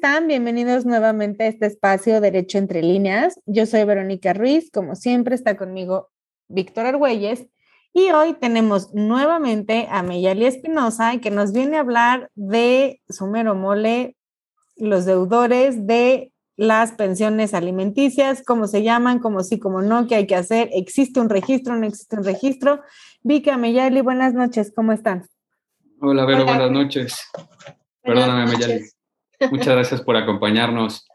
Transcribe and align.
¿cómo 0.00 0.10
están? 0.10 0.28
Bienvenidos 0.28 0.86
nuevamente 0.86 1.42
a 1.42 1.46
este 1.48 1.66
espacio 1.66 2.20
Derecho 2.20 2.58
entre 2.58 2.82
líneas. 2.82 3.40
Yo 3.46 3.66
soy 3.66 3.82
Verónica 3.82 4.32
Ruiz, 4.32 4.70
como 4.70 4.94
siempre 4.94 5.34
está 5.34 5.56
conmigo 5.56 6.10
Víctor 6.46 6.86
Argüelles 6.86 7.48
y 7.92 8.12
hoy 8.12 8.34
tenemos 8.34 8.94
nuevamente 8.94 9.88
a 9.90 10.04
Meyali 10.04 10.44
Espinosa 10.46 11.18
que 11.18 11.32
nos 11.32 11.52
viene 11.52 11.78
a 11.78 11.80
hablar 11.80 12.30
de 12.36 13.00
Sumero 13.08 13.56
mole, 13.56 14.16
los 14.76 15.04
deudores 15.04 15.88
de 15.88 16.32
las 16.56 16.92
pensiones 16.92 17.52
alimenticias, 17.52 18.44
cómo 18.46 18.68
se 18.68 18.84
llaman, 18.84 19.18
cómo 19.18 19.42
sí, 19.42 19.58
cómo 19.58 19.82
no, 19.82 20.06
qué 20.06 20.14
hay 20.14 20.26
que 20.28 20.36
hacer, 20.36 20.70
existe 20.74 21.18
un 21.18 21.28
registro, 21.28 21.74
no 21.74 21.86
existe 21.86 22.14
un 22.14 22.22
registro. 22.22 22.82
Vika, 23.22 23.56
Meyali, 23.56 24.00
buenas 24.00 24.32
noches, 24.32 24.72
¿cómo 24.74 24.92
están? 24.92 25.26
Hola, 26.00 26.24
Vero, 26.24 26.44
buenas 26.44 26.70
noches. 26.70 27.18
Perdóname, 28.02 28.46
Meyali. 28.46 28.97
Muchas 29.50 29.74
gracias 29.74 30.02
por 30.02 30.16
acompañarnos. 30.16 31.06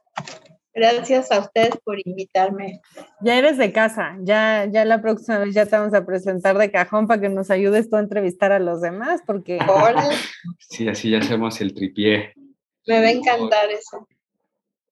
Gracias 0.76 1.32
a 1.32 1.40
ustedes 1.40 1.78
por 1.84 2.00
invitarme. 2.04 2.82
Ya 3.22 3.38
eres 3.38 3.58
de 3.58 3.72
casa, 3.72 4.18
ya, 4.22 4.66
ya 4.66 4.86
la 4.86 5.02
próxima 5.02 5.38
vez 5.38 5.54
ya 5.54 5.68
te 5.68 5.76
vamos 5.76 5.94
a 5.94 6.04
presentar 6.04 6.58
de 6.58 6.72
cajón 6.72 7.06
para 7.06 7.22
que 7.22 7.30
nos 7.30 7.52
ayudes 7.52 7.90
tú 7.92 7.96
a 7.96 8.00
entrevistar 8.00 8.52
a 8.52 8.60
los 8.60 8.82
demás, 8.82 9.22
porque... 9.26 9.60
Hola. 9.68 10.10
Sí, 10.58 10.88
así 10.88 11.12
ya 11.12 11.20
hacemos 11.20 11.62
el 11.62 11.76
tripié. 11.76 12.34
Me 12.88 13.02
va 13.02 13.08
a 13.08 13.12
encantar 13.12 13.70
eso. 13.70 14.08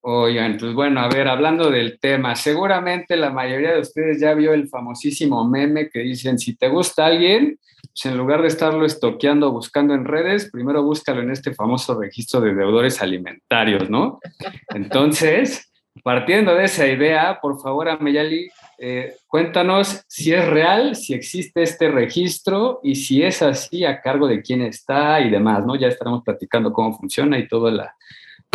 Oigan, 0.04 0.58
pues 0.58 0.74
bueno, 0.74 1.00
a 1.00 1.08
ver, 1.08 1.28
hablando 1.28 1.70
del 1.70 2.00
tema, 2.00 2.36
seguramente 2.36 3.16
la 3.16 3.30
mayoría 3.30 3.74
de 3.74 3.82
ustedes 3.82 4.20
ya 4.20 4.34
vio 4.34 4.52
el 4.52 4.68
famosísimo 4.68 5.48
meme 5.48 5.90
que 5.90 6.00
dicen, 6.00 6.40
si 6.40 6.56
te 6.56 6.70
gusta 6.70 7.06
alguien, 7.06 7.60
pues 7.84 8.06
en 8.06 8.18
lugar 8.18 8.42
de 8.42 8.48
estarlo 8.48 8.84
estoqueando, 8.84 9.52
buscando 9.52 9.94
en 9.94 10.06
redes, 10.06 10.50
primero 10.52 10.82
búscalo 10.82 11.22
en 11.22 11.30
este 11.30 11.54
famoso 11.54 12.00
registro 12.00 12.42
de 12.42 12.56
deudores 12.56 13.00
alimentarios, 13.00 13.92
¿no? 13.92 14.20
Entonces, 14.74 15.72
partiendo 16.04 16.56
de 16.56 16.66
esa 16.66 16.88
idea, 16.88 17.38
por 17.40 17.62
favor, 17.62 17.88
Ameyali, 17.88 18.50
eh, 18.80 19.14
cuéntanos 19.28 20.04
si 20.08 20.34
es 20.34 20.48
real, 20.48 20.96
si 20.96 21.14
existe 21.14 21.62
este 21.62 21.92
registro 21.92 22.80
y 22.82 22.96
si 22.96 23.22
es 23.22 23.44
así, 23.44 23.86
a 23.86 24.02
cargo 24.02 24.28
de 24.28 24.42
quién 24.42 24.64
está 24.64 25.22
y 25.22 25.30
demás, 25.30 25.64
¿no? 25.64 25.76
Ya 25.76 25.90
estaremos 25.90 26.24
platicando 26.24 26.74
cómo 26.74 26.98
funciona 26.98 27.38
y 27.38 27.48
toda 27.48 27.70
la 27.70 27.96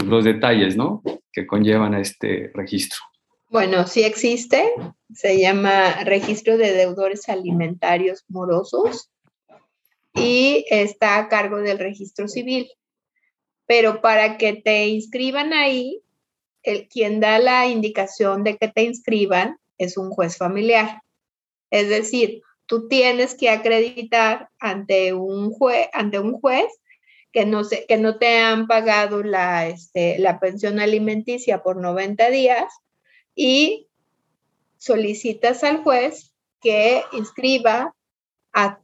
los 0.05 0.25
detalles, 0.25 0.77
¿no? 0.77 1.03
Que 1.33 1.47
conllevan 1.47 1.95
a 1.95 2.01
este 2.01 2.51
registro. 2.55 2.99
Bueno, 3.49 3.87
sí 3.87 4.03
existe, 4.03 4.73
se 5.15 5.41
llama 5.41 6.05
Registro 6.05 6.59
de 6.59 6.73
Deudores 6.73 7.29
Alimentarios 7.29 8.25
Morosos 8.29 9.11
y 10.15 10.65
está 10.69 11.19
a 11.19 11.29
cargo 11.29 11.59
del 11.59 11.79
registro 11.79 12.27
civil. 12.27 12.69
Pero 13.67 14.01
para 14.01 14.37
que 14.37 14.55
te 14.55 14.89
inscriban 14.89 15.53
ahí, 15.53 16.03
el, 16.63 16.89
quien 16.89 17.21
da 17.21 17.39
la 17.39 17.67
indicación 17.69 18.43
de 18.43 18.57
que 18.57 18.69
te 18.69 18.83
inscriban 18.83 19.59
es 19.79 19.97
un 19.97 20.11
juez 20.11 20.37
familiar. 20.37 21.03
Es 21.71 21.89
decir, 21.89 22.43
tú 22.67 22.89
tienes 22.89 23.35
que 23.35 23.51
acreditar 23.51 24.51
ante 24.59 25.13
un, 25.15 25.51
juez, 25.51 25.89
ante 25.93 26.19
un 26.19 26.33
juez 26.41 26.67
que 27.33 27.45
no, 27.45 27.63
que 27.69 27.97
no 27.97 28.19
te 28.19 28.39
han 28.39 28.67
pagado 28.67 29.23
la, 29.23 29.67
este, 29.67 30.19
la 30.19 30.41
pensión 30.41 30.81
alimenticia 30.81 31.63
por 31.63 31.77
90 31.77 32.31
días 32.31 32.73
y 33.35 33.89
solicitas 34.79 35.63
al 35.65 35.83
juez 35.83 36.33
que 36.61 37.03
inscriba 37.13 37.95
al, 38.53 38.81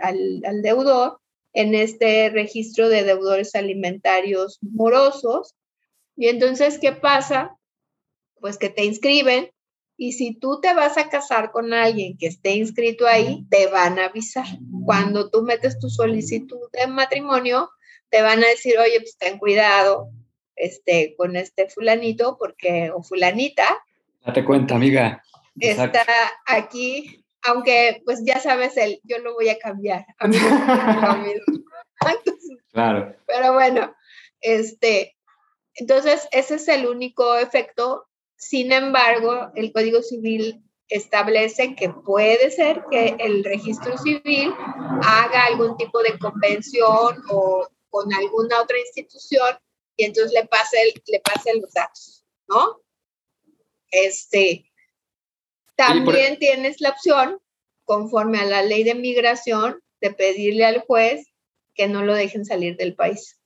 al 0.00 0.62
deudor 0.62 1.20
en 1.52 1.74
este 1.74 2.30
registro 2.30 2.88
de 2.88 3.04
deudores 3.04 3.54
alimentarios 3.54 4.58
morosos. 4.62 5.54
Y 6.16 6.28
entonces, 6.28 6.78
¿qué 6.78 6.92
pasa? 6.92 7.56
Pues 8.40 8.56
que 8.56 8.70
te 8.70 8.84
inscriben 8.84 9.50
y 10.00 10.12
si 10.12 10.32
tú 10.32 10.60
te 10.60 10.72
vas 10.74 10.96
a 10.96 11.08
casar 11.08 11.50
con 11.50 11.74
alguien 11.74 12.16
que 12.16 12.28
esté 12.28 12.52
inscrito 12.52 13.04
ahí, 13.04 13.44
te 13.50 13.66
van 13.66 13.98
a 13.98 14.06
avisar. 14.06 14.46
Cuando 14.84 15.28
tú 15.28 15.42
metes 15.42 15.80
tu 15.80 15.90
solicitud 15.90 16.70
de 16.72 16.86
matrimonio, 16.86 17.68
te 18.08 18.22
van 18.22 18.44
a 18.44 18.46
decir, 18.46 18.78
oye, 18.78 19.00
pues 19.00 19.18
ten 19.18 19.38
cuidado 19.38 20.10
este, 20.54 21.16
con 21.18 21.34
este 21.34 21.68
fulanito, 21.68 22.36
porque, 22.38 22.92
o 22.94 23.02
fulanita. 23.02 23.64
Date 24.24 24.44
cuenta, 24.44 24.76
amiga. 24.76 25.20
Está 25.58 26.04
aquí, 26.46 27.24
aunque 27.42 28.00
pues 28.04 28.24
ya 28.24 28.38
sabes, 28.38 28.76
el, 28.76 29.00
yo 29.02 29.18
lo 29.18 29.34
voy 29.34 29.48
a 29.48 29.58
cambiar. 29.58 30.06
A 30.20 30.28
mí 30.28 30.38
claro. 32.72 33.16
Pero 33.26 33.52
bueno, 33.52 33.96
este, 34.40 35.16
entonces 35.74 36.28
ese 36.30 36.54
es 36.54 36.68
el 36.68 36.86
único 36.86 37.36
efecto 37.36 38.07
sin 38.38 38.70
embargo, 38.70 39.50
el 39.56 39.72
Código 39.72 40.00
Civil 40.00 40.62
establece 40.88 41.74
que 41.74 41.90
puede 41.90 42.50
ser 42.52 42.84
que 42.88 43.16
el 43.18 43.42
registro 43.44 43.98
civil 43.98 44.54
haga 45.02 45.46
algún 45.46 45.76
tipo 45.76 46.00
de 46.02 46.16
convención 46.18 47.22
o 47.30 47.68
con 47.90 48.14
alguna 48.14 48.62
otra 48.62 48.78
institución 48.78 49.58
y 49.96 50.04
entonces 50.04 50.32
le 50.32 50.46
pase, 50.46 50.76
le 51.08 51.20
pase 51.20 51.58
los 51.60 51.72
datos, 51.72 52.24
¿no? 52.46 52.80
Este, 53.90 54.70
también 55.74 56.38
tienes 56.38 56.80
la 56.80 56.90
opción, 56.90 57.40
conforme 57.84 58.38
a 58.38 58.44
la 58.44 58.62
ley 58.62 58.84
de 58.84 58.94
migración, 58.94 59.82
de 60.00 60.12
pedirle 60.12 60.64
al 60.64 60.82
juez 60.82 61.26
que 61.74 61.88
no 61.88 62.04
lo 62.04 62.14
dejen 62.14 62.44
salir 62.44 62.76
del 62.76 62.94
país. 62.94 63.40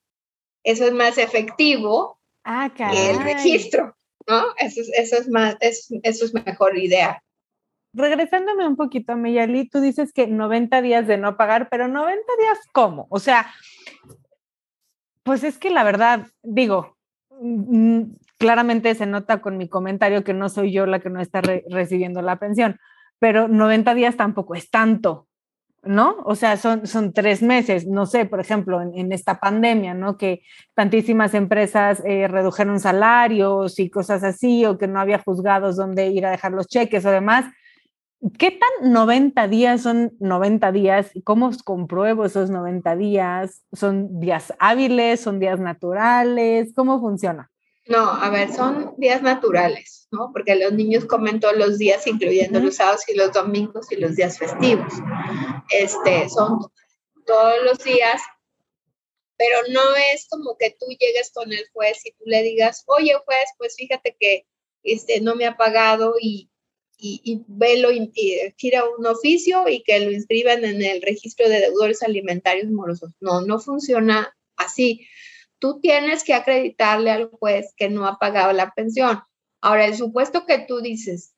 Eso 0.64 0.84
es 0.84 0.92
más 0.92 1.16
efectivo 1.16 2.20
ah, 2.44 2.70
que 2.76 3.10
el 3.10 3.22
registro. 3.22 3.96
¿No? 4.26 4.44
Eso 4.58 4.80
es, 4.80 4.90
eso 4.94 5.16
es 5.16 5.28
más, 5.28 5.56
eso 5.60 6.24
es 6.24 6.34
mejor 6.34 6.78
idea. 6.78 7.22
Regresándome 7.94 8.66
un 8.66 8.76
poquito, 8.76 9.16
Meyali, 9.16 9.68
tú 9.68 9.80
dices 9.80 10.12
que 10.12 10.26
90 10.26 10.80
días 10.80 11.06
de 11.06 11.18
no 11.18 11.36
pagar, 11.36 11.68
pero 11.70 11.88
90 11.88 12.22
días 12.38 12.58
¿cómo? 12.72 13.06
O 13.10 13.18
sea, 13.18 13.52
pues 15.22 15.44
es 15.44 15.58
que 15.58 15.70
la 15.70 15.84
verdad, 15.84 16.26
digo, 16.42 16.96
mm, 17.40 18.02
claramente 18.38 18.94
se 18.94 19.06
nota 19.06 19.40
con 19.40 19.58
mi 19.58 19.68
comentario 19.68 20.24
que 20.24 20.34
no 20.34 20.48
soy 20.48 20.72
yo 20.72 20.86
la 20.86 21.00
que 21.00 21.10
no 21.10 21.20
está 21.20 21.42
recibiendo 21.42 22.22
la 22.22 22.38
pensión, 22.38 22.78
pero 23.18 23.46
90 23.46 23.94
días 23.94 24.16
tampoco 24.16 24.54
es 24.54 24.70
tanto. 24.70 25.28
¿No? 25.84 26.16
O 26.24 26.34
sea, 26.34 26.56
son, 26.56 26.86
son 26.86 27.12
tres 27.12 27.42
meses, 27.42 27.86
no 27.86 28.06
sé, 28.06 28.24
por 28.24 28.40
ejemplo, 28.40 28.80
en, 28.82 29.12
esta 29.12 29.40
pandemia, 29.40 29.94
¿no? 29.94 30.16
Que 30.16 30.42
tantísimas 30.74 31.34
empresas 31.34 32.02
eh, 32.06 32.28
redujeron 32.28 32.80
salarios 32.80 33.78
y 33.78 33.90
cosas 33.90 34.22
así, 34.24 34.64
o 34.64 34.78
que 34.78 34.86
no 34.86 35.00
había 35.00 35.18
juzgados 35.18 35.76
donde 35.76 36.08
ir 36.08 36.26
a 36.26 36.30
dejar 36.30 36.52
los 36.52 36.68
cheques 36.68 37.04
o 37.04 37.10
demás. 37.10 37.46
¿Qué 38.38 38.52
tan 38.52 38.92
90 38.92 39.48
días 39.48 39.82
son 39.82 40.12
90 40.20 40.70
días? 40.70 41.10
¿Cómo 41.24 41.50
compruebo 41.64 42.24
esos 42.24 42.50
90 42.50 42.94
días? 42.96 43.64
¿Son 43.72 44.20
días 44.20 44.54
hábiles? 44.60 45.20
¿Son 45.20 45.40
días 45.40 45.58
naturales? 45.58 46.72
¿Cómo 46.74 47.00
funciona? 47.00 47.51
No, 47.86 48.10
a 48.10 48.30
ver, 48.30 48.52
son 48.52 48.94
días 48.96 49.22
naturales, 49.22 50.06
¿no? 50.12 50.30
Porque 50.32 50.54
los 50.54 50.72
niños 50.72 51.04
comen 51.04 51.40
todos 51.40 51.56
los 51.56 51.78
días, 51.78 52.06
incluyendo 52.06 52.60
los 52.60 52.76
sábados 52.76 53.02
y 53.08 53.14
los 53.14 53.32
domingos 53.32 53.90
y 53.90 53.96
los 53.96 54.14
días 54.14 54.38
festivos. 54.38 54.92
Este, 55.70 56.28
son 56.28 56.60
todos 57.26 57.56
los 57.64 57.78
días, 57.78 58.22
pero 59.36 59.56
no 59.70 59.80
es 60.12 60.28
como 60.28 60.56
que 60.56 60.76
tú 60.78 60.86
llegues 60.90 61.32
con 61.34 61.52
el 61.52 61.64
juez 61.72 61.98
y 62.04 62.12
tú 62.12 62.24
le 62.26 62.42
digas, 62.42 62.84
oye 62.86 63.14
juez, 63.24 63.48
pues 63.58 63.74
fíjate 63.76 64.16
que 64.18 64.46
este, 64.84 65.20
no 65.20 65.34
me 65.34 65.46
ha 65.46 65.56
pagado 65.56 66.14
y, 66.20 66.50
y, 66.96 67.20
y 67.24 67.42
velo 67.48 67.90
y, 67.90 68.12
gira 68.58 68.84
un 68.96 69.06
oficio 69.06 69.68
y 69.68 69.82
que 69.82 69.98
lo 69.98 70.12
inscriban 70.12 70.64
en 70.64 70.82
el 70.82 71.02
registro 71.02 71.48
de 71.48 71.60
deudores 71.60 72.04
alimentarios 72.04 72.70
morosos. 72.70 73.10
No, 73.20 73.40
no 73.40 73.58
funciona 73.58 74.36
así 74.56 75.04
tú 75.62 75.78
tienes 75.80 76.24
que 76.24 76.34
acreditarle 76.34 77.12
al 77.12 77.30
juez 77.30 77.72
que 77.76 77.88
no 77.88 78.08
ha 78.08 78.18
pagado 78.18 78.52
la 78.52 78.72
pensión. 78.72 79.22
Ahora, 79.60 79.86
el 79.86 79.96
supuesto 79.96 80.44
que 80.44 80.58
tú 80.58 80.80
dices 80.80 81.36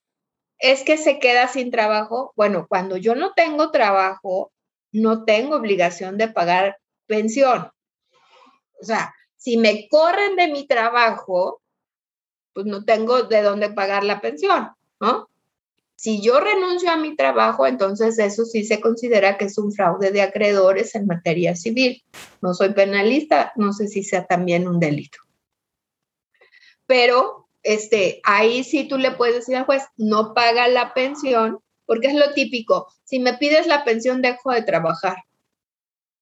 es 0.59 0.83
que 0.83 0.97
se 0.97 1.19
queda 1.19 1.47
sin 1.47 1.71
trabajo. 1.71 2.33
Bueno, 2.35 2.65
cuando 2.67 2.97
yo 2.97 3.15
no 3.15 3.35
tengo 3.35 3.71
trabajo, 3.71 4.51
no 4.93 5.27
tengo 5.27 5.57
obligación 5.57 6.17
de 6.17 6.29
pagar 6.29 6.79
pensión. 7.07 7.71
O 8.81 8.85
sea, 8.85 9.15
si 9.37 9.59
me 9.59 9.89
corren 9.91 10.37
de 10.37 10.49
mi 10.49 10.67
trabajo, 10.67 11.61
pues 12.55 12.65
no 12.65 12.87
tengo 12.87 13.25
de 13.25 13.43
dónde 13.43 13.69
pagar 13.69 14.05
la 14.05 14.23
pensión, 14.23 14.71
¿no? 15.01 15.29
Si 16.05 16.21
yo 16.21 16.39
renuncio 16.39 16.91
a 16.91 16.99
mi 16.99 17.17
trabajo, 17.17 17.67
entonces 17.67 18.19
eso 18.19 18.45
sí 18.45 18.63
se 18.63 18.79
considera 18.79 19.39
que 19.39 19.47
es 19.47 19.57
un 19.57 19.73
fraude 19.73 20.11
de 20.11 20.21
acreedores 20.21 20.95
en 20.95 21.07
materia 21.07 21.57
civil. 21.57 22.05
No 22.43 22.53
soy 22.53 22.75
penalista, 22.75 23.55
no 23.57 23.73
sé 23.73 23.89
si 23.89 24.03
sea 24.03 24.27
también 24.27 24.69
un 24.69 24.79
delito. 24.79 25.17
Pero 26.85 27.49
este, 27.63 28.21
ahí 28.23 28.65
sí 28.65 28.87
tú 28.87 28.99
le 28.99 29.13
puedes 29.13 29.37
decir 29.37 29.57
al 29.57 29.65
juez, 29.65 29.83
no 29.97 30.35
paga 30.35 30.69
la 30.69 30.93
pensión, 30.93 31.61
porque 31.87 32.09
es 32.09 32.15
lo 32.15 32.35
típico. 32.35 32.87
Si 33.05 33.19
me 33.19 33.39
pides 33.39 33.67
la 33.67 33.83
pensión, 33.83 34.21
dejo 34.21 34.53
de 34.53 34.61
trabajar. 34.61 35.17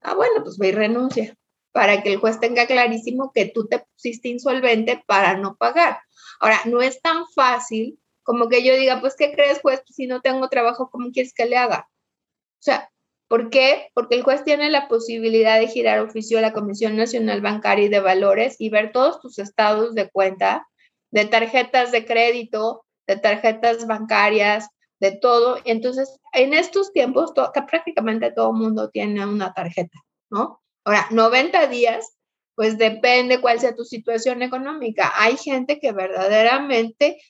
Ah, 0.00 0.14
bueno, 0.14 0.44
pues 0.44 0.58
ve 0.58 0.69
y 0.69 0.73
renuncia. 0.73 1.37
para 1.73 2.05
que 2.05 2.12
el 2.12 2.20
juez 2.20 2.38
tenga 2.38 2.67
clarísimo 2.67 3.32
que 3.34 3.46
tú 3.46 3.67
te 3.67 3.81
pusiste 3.81 4.29
insolvente 4.29 5.02
para 5.08 5.37
no 5.37 5.56
pagar. 5.56 5.99
Ahora, 6.38 6.61
no 6.67 6.82
es 6.82 7.02
tan 7.02 7.26
fácil 7.34 7.99
como 8.22 8.48
que 8.48 8.62
yo 8.64 8.76
diga, 8.76 9.00
pues, 9.00 9.16
¿qué 9.16 9.32
crees, 9.32 9.60
juez? 9.60 9.82
Pues, 9.86 9.96
si 9.96 10.06
no 10.06 10.20
tengo 10.20 10.48
trabajo, 10.48 10.90
¿cómo 10.90 11.10
quieres 11.10 11.34
que 11.34 11.46
le 11.46 11.56
haga? 11.56 11.88
O 11.88 12.62
sea, 12.62 12.90
¿por 13.28 13.50
qué? 13.50 13.90
Porque 13.94 14.14
el 14.14 14.22
juez 14.22 14.44
tiene 14.44 14.70
la 14.70 14.88
posibilidad 14.88 15.58
de 15.58 15.69
girar 15.69 16.00
oficio 16.00 16.38
a 16.38 16.42
la 16.42 16.52
Comisión 16.52 16.96
Nacional 16.96 17.40
Bancaria 17.40 17.86
y 17.86 17.88
de 17.88 18.00
Valores 18.00 18.56
y 18.58 18.69
ver 18.70 18.92
todos 18.92 19.20
tus 19.20 19.38
estados 19.38 19.94
de 19.94 20.10
cuenta, 20.10 20.69
de 21.10 21.24
tarjetas 21.24 21.92
de 21.92 22.04
crédito, 22.04 22.84
de 23.06 23.16
tarjetas 23.16 23.86
bancarias, 23.86 24.69
de 25.00 25.12
todo. 25.12 25.58
Entonces, 25.64 26.20
en 26.32 26.54
estos 26.54 26.92
tiempos, 26.92 27.32
prácticamente 27.66 28.30
todo 28.30 28.52
el 28.52 28.58
mundo 28.58 28.90
tiene 28.90 29.26
una 29.26 29.52
tarjeta, 29.52 29.98
¿no? 30.30 30.60
Ahora, 30.84 31.08
90 31.10 31.66
días, 31.66 32.16
pues 32.54 32.78
depende 32.78 33.40
cuál 33.40 33.58
sea 33.58 33.74
tu 33.74 33.84
situación 33.84 34.42
económica. 34.42 35.12
Hay 35.16 35.36
gente 35.36 35.80
que 35.80 35.92
verdaderamente 35.92 37.20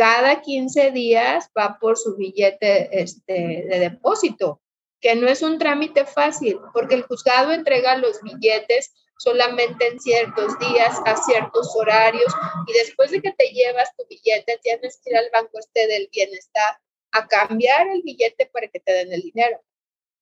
cada 0.00 0.40
15 0.40 0.92
días 0.92 1.50
va 1.56 1.76
por 1.78 1.98
su 1.98 2.16
billete 2.16 3.02
este, 3.02 3.66
de 3.68 3.78
depósito, 3.80 4.62
que 4.98 5.14
no 5.14 5.28
es 5.28 5.42
un 5.42 5.58
trámite 5.58 6.06
fácil, 6.06 6.58
porque 6.72 6.94
el 6.94 7.02
juzgado 7.02 7.52
entrega 7.52 7.98
los 7.98 8.22
billetes 8.22 8.94
solamente 9.18 9.88
en 9.88 10.00
ciertos 10.00 10.58
días, 10.58 10.98
a 11.04 11.16
ciertos 11.18 11.76
horarios, 11.76 12.32
y 12.66 12.72
después 12.72 13.10
de 13.10 13.20
que 13.20 13.32
te 13.32 13.50
llevas 13.50 13.94
tu 13.94 14.06
billete, 14.08 14.58
tienes 14.62 14.98
que 15.04 15.10
ir 15.10 15.18
al 15.18 15.28
banco 15.34 15.58
este 15.58 15.86
del 15.86 16.08
bienestar 16.10 16.78
a 17.12 17.28
cambiar 17.28 17.88
el 17.88 18.00
billete 18.00 18.46
para 18.46 18.68
que 18.68 18.80
te 18.80 18.92
den 18.94 19.12
el 19.12 19.20
dinero. 19.20 19.60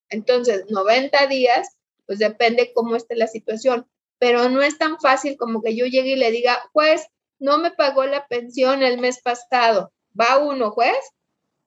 Entonces, 0.08 0.64
90 0.70 1.28
días 1.28 1.68
pues 2.04 2.18
depende 2.18 2.72
cómo 2.74 2.96
esté 2.96 3.14
la 3.14 3.28
situación, 3.28 3.88
pero 4.18 4.48
no 4.48 4.60
es 4.60 4.76
tan 4.76 4.98
fácil 4.98 5.36
como 5.36 5.62
que 5.62 5.76
yo 5.76 5.86
llegue 5.86 6.14
y 6.14 6.16
le 6.16 6.32
diga, 6.32 6.68
juez, 6.72 7.06
no 7.38 7.58
me 7.58 7.70
pagó 7.70 8.04
la 8.04 8.26
pensión 8.26 8.82
el 8.82 8.98
mes 8.98 9.20
pasado. 9.22 9.92
Va 10.18 10.38
uno, 10.38 10.70
juez, 10.70 10.98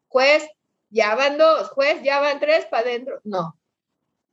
juez, 0.07 0.47
ya 0.89 1.15
van 1.15 1.37
dos, 1.37 1.69
juez, 1.69 2.01
ya 2.03 2.19
van 2.19 2.39
tres 2.39 2.65
para 2.65 2.83
adentro. 2.83 3.21
No, 3.23 3.57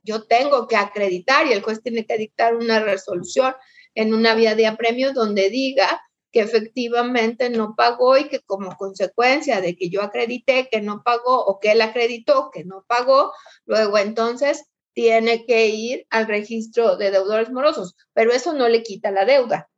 yo 0.02 0.24
tengo 0.24 0.66
que 0.66 0.76
acreditar 0.76 1.46
y 1.46 1.52
el 1.52 1.62
juez 1.62 1.82
tiene 1.82 2.06
que 2.06 2.18
dictar 2.18 2.56
una 2.56 2.80
resolución 2.80 3.54
en 3.94 4.14
una 4.14 4.34
vía 4.34 4.54
de 4.54 4.66
apremio 4.66 5.12
donde 5.12 5.50
diga 5.50 6.02
que 6.32 6.40
efectivamente 6.40 7.50
no 7.50 7.74
pagó 7.76 8.18
y 8.18 8.28
que 8.28 8.40
como 8.40 8.76
consecuencia 8.76 9.60
de 9.60 9.76
que 9.76 9.88
yo 9.88 10.02
acredité 10.02 10.68
que 10.70 10.80
no 10.80 11.02
pagó 11.02 11.44
o 11.44 11.58
que 11.58 11.72
él 11.72 11.80
acreditó 11.80 12.50
que 12.50 12.64
no 12.64 12.84
pagó, 12.86 13.32
luego 13.64 13.98
entonces 13.98 14.66
tiene 14.92 15.46
que 15.46 15.68
ir 15.68 16.06
al 16.10 16.26
registro 16.26 16.96
de 16.96 17.10
deudores 17.10 17.50
morosos, 17.50 17.96
pero 18.12 18.32
eso 18.32 18.52
no 18.52 18.68
le 18.68 18.82
quita 18.82 19.10
la 19.10 19.24
deuda. 19.24 19.70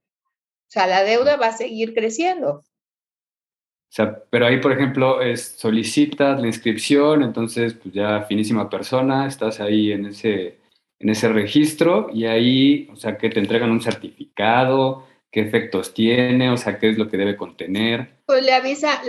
O 0.71 0.73
sea, 0.73 0.87
la 0.87 1.03
deuda 1.03 1.37
va 1.37 1.49
a 1.49 1.57
seguir 1.57 1.95
creciendo. 1.95 2.51
O 2.51 3.93
sea, 3.93 4.23
pero 4.31 4.47
ahí, 4.47 4.61
por 4.61 4.71
ejemplo, 4.71 5.21
es, 5.21 5.57
solicitas 5.57 6.41
la 6.41 6.47
inscripción, 6.47 7.25
entonces, 7.25 7.75
pues 7.75 7.93
ya 7.93 8.23
finísima 8.23 8.71
persona, 8.71 9.27
estás 9.27 9.59
ahí 9.59 9.91
en 9.91 10.07
ese, 10.07 10.61
en 11.01 11.09
ese 11.09 11.29
registro 11.29 12.09
y 12.15 12.27
ahí, 12.27 12.89
o 12.93 12.95
sea, 12.95 13.19
que 13.19 13.31
te 13.31 13.41
entregan 13.41 13.73
un 13.73 13.81
certificado, 13.81 15.09
qué 15.33 15.41
efectos 15.41 15.93
tiene, 15.93 16.51
o 16.51 16.57
sea, 16.57 16.79
qué 16.79 16.91
es 16.91 16.99
lo 16.99 17.09
que 17.09 17.17
debe 17.17 17.37
contener. 17.37 18.21
Pues 18.27 18.45
le 18.45 18.53
avisa, 18.53 19.03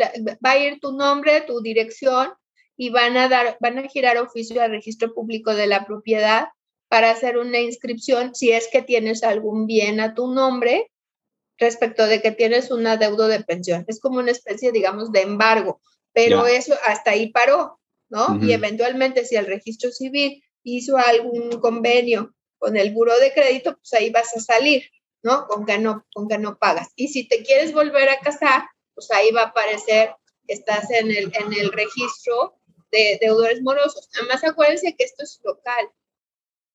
va 0.44 0.50
a 0.50 0.58
ir 0.58 0.80
tu 0.80 0.94
nombre, 0.94 1.42
tu 1.42 1.62
dirección, 1.62 2.30
y 2.75 2.90
van 2.90 3.18
a 3.18 3.30
dar, 3.30 3.58
van 3.60 3.78
a 3.78 3.88
girar 3.88 4.18
oficio 4.18 4.63
al 4.63 4.72
registro 4.72 5.13
público 5.13 5.54
de 5.54 5.68
la 5.68 5.86
propiedad 5.86 6.48
para 6.88 7.12
hacer 7.12 7.38
una 7.38 7.60
inscripción 7.60 8.34
si 8.34 8.50
es 8.50 8.68
que 8.72 8.81
tienes 8.81 9.24
algún 9.24 9.68
bien 9.68 10.00
a 10.00 10.16
tu 10.16 10.34
nombre 10.34 10.90
respecto 11.62 12.08
de 12.08 12.22
que 12.22 12.31
tienes 12.31 12.72
un 12.72 12.86
adeudo 12.88 13.28
de 13.28 13.44
pensión. 13.44 13.86
Es 13.88 14.02
como 14.02 14.19
una 14.19 14.31
especie, 14.31 14.72
digamos, 14.72 15.12
de 15.12 15.22
embargo, 15.22 15.80
pero 16.12 16.48
eso 16.48 16.75
hasta 16.86 17.12
ahí 17.12 17.31
paró, 17.31 17.80
¿no? 18.10 18.38
Y 18.42 18.52
eventualmente 18.52 19.24
si 19.24 19.36
el 19.36 19.46
registro 19.46 19.92
civil 19.92 20.44
hizo 20.63 20.98
algún 20.98 21.62
convenio 21.62 22.34
con 22.58 22.75
el 22.75 22.92
buro 22.92 23.18
de 23.19 23.31
crédito, 23.31 23.78
pues 23.78 23.94
ahí 23.94 24.10
vas 24.10 24.36
a 24.36 24.40
salir, 24.40 24.84
¿no? 25.24 25.48
Con 25.48 25.66
que 25.66 25.78
no, 25.78 26.06
con 26.13 26.28
que 26.28 26.38
no 26.38 26.58
pagas. 26.58 26.90
Y 26.96 27.08
si 27.08 27.28
te 27.28 27.44
quieres 27.44 27.74
volver 27.74 28.10
a 28.10 28.19
casar, 28.19 28.63
pues 28.94 29.10
ahí 29.12 29.31
va 29.31 29.44
a 29.44 29.46
aparecer 29.48 30.16
que 30.48 30.54
estás 30.54 30.90
en 30.92 31.12
el, 31.12 31.31
en 31.34 31.54
el 31.54 31.72
registro 31.72 32.58
de 32.92 33.19
deudores 33.22 33.62
morosos. 33.62 34.10
Además, 34.18 34.44
acuérdense 34.44 34.96
que 34.98 35.06
esto 35.06 35.24
es 35.24 35.40
local. 35.44 35.90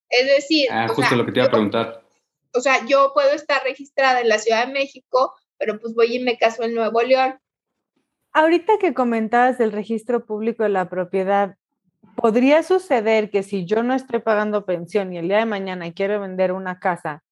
Es 0.09 0.27
decir... 0.27 0.69
Ah, 0.71 0.89
justo 0.89 1.15
lo 1.17 1.27
que 1.27 1.33
te 1.33 1.41
iba 1.41 1.49
a 1.49 1.51
preguntar. 1.51 2.06
O 2.57 2.61
sea, 2.61 2.85
yo 2.87 3.13
puedo 3.15 3.33
estar 3.33 3.63
registrada 3.63 4.21
en 4.21 4.29
la 4.29 4.39
Ciudad 4.39 4.67
de 4.67 4.73
México, 4.73 5.35
pero 5.59 5.79
pues 5.79 5.95
voy 5.95 6.17
y 6.17 6.19
me 6.19 6.39
caso 6.39 6.63
en 6.63 6.75
Nuevo 6.75 7.03
León. 7.03 7.39
Ahorita 8.33 8.79
que 8.79 8.95
comentabas 8.95 9.59
del 9.59 9.73
registro 9.73 10.25
público 10.25 10.63
de 10.63 10.69
la 10.71 10.89
propiedad, 10.89 11.57
¿podría 12.17 12.63
suceder 12.63 13.31
que 13.31 13.43
si 13.43 13.65
yo 13.67 13.83
no 13.83 13.95
estoy 13.95 14.21
pagando 14.21 14.65
pensión 14.65 15.13
y 15.13 15.19
el 15.19 15.29
día 15.29 15.39
de 15.39 15.47
mañana 15.47 15.93
quiero 15.93 16.21
vender 16.21 16.53
una 16.53 16.79
casa, 16.79 17.23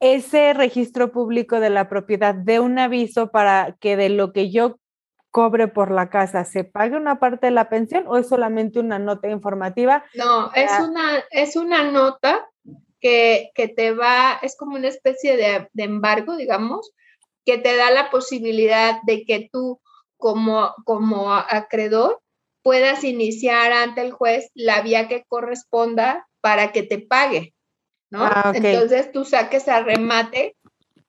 ese 0.00 0.52
registro 0.52 1.12
público 1.12 1.60
de 1.60 1.70
la 1.70 1.88
propiedad 1.88 2.34
dé 2.34 2.60
un 2.60 2.78
aviso 2.78 3.30
para 3.30 3.76
que 3.80 3.96
de 3.96 4.10
lo 4.10 4.32
que 4.32 4.50
yo 4.50 4.78
cobre 5.30 5.66
por 5.66 5.90
la 5.90 6.10
casa, 6.10 6.44
¿se 6.44 6.64
pague 6.64 6.96
una 6.96 7.18
parte 7.18 7.46
de 7.46 7.52
la 7.52 7.68
pensión 7.68 8.04
o 8.06 8.16
es 8.16 8.28
solamente 8.28 8.78
una 8.78 8.98
nota 8.98 9.28
informativa? 9.28 10.04
No, 10.14 10.52
es 10.52 10.70
una, 10.78 11.24
es 11.30 11.56
una 11.56 11.90
nota 11.90 12.48
que, 13.04 13.68
te 13.76 13.92
va, 13.92 14.38
es 14.40 14.56
como 14.56 14.76
una 14.76 14.88
especie 14.88 15.36
de, 15.36 15.68
embargo, 15.76 16.36
digamos, 16.36 16.90
que 17.44 17.58
te 17.58 17.76
da 17.76 17.90
la 17.90 18.10
posibilidad 18.10 18.96
de 19.02 19.26
que 19.26 19.50
tú 19.52 19.78
como, 20.16 20.74
como 20.86 21.34
acreedor 21.34 22.22
puedas 22.62 23.04
iniciar 23.04 23.72
ante 23.72 24.00
el 24.00 24.12
juez 24.12 24.48
la 24.54 24.80
vía 24.80 25.06
que 25.06 25.22
corresponda 25.28 26.26
para 26.40 26.72
que 26.72 26.82
te 26.82 26.98
pague, 26.98 27.54
¿no? 28.10 28.24
Ah, 28.24 28.52
Entonces 28.54 29.12
tú 29.12 29.26
saques 29.26 29.68
a 29.68 29.82
remate 29.82 30.56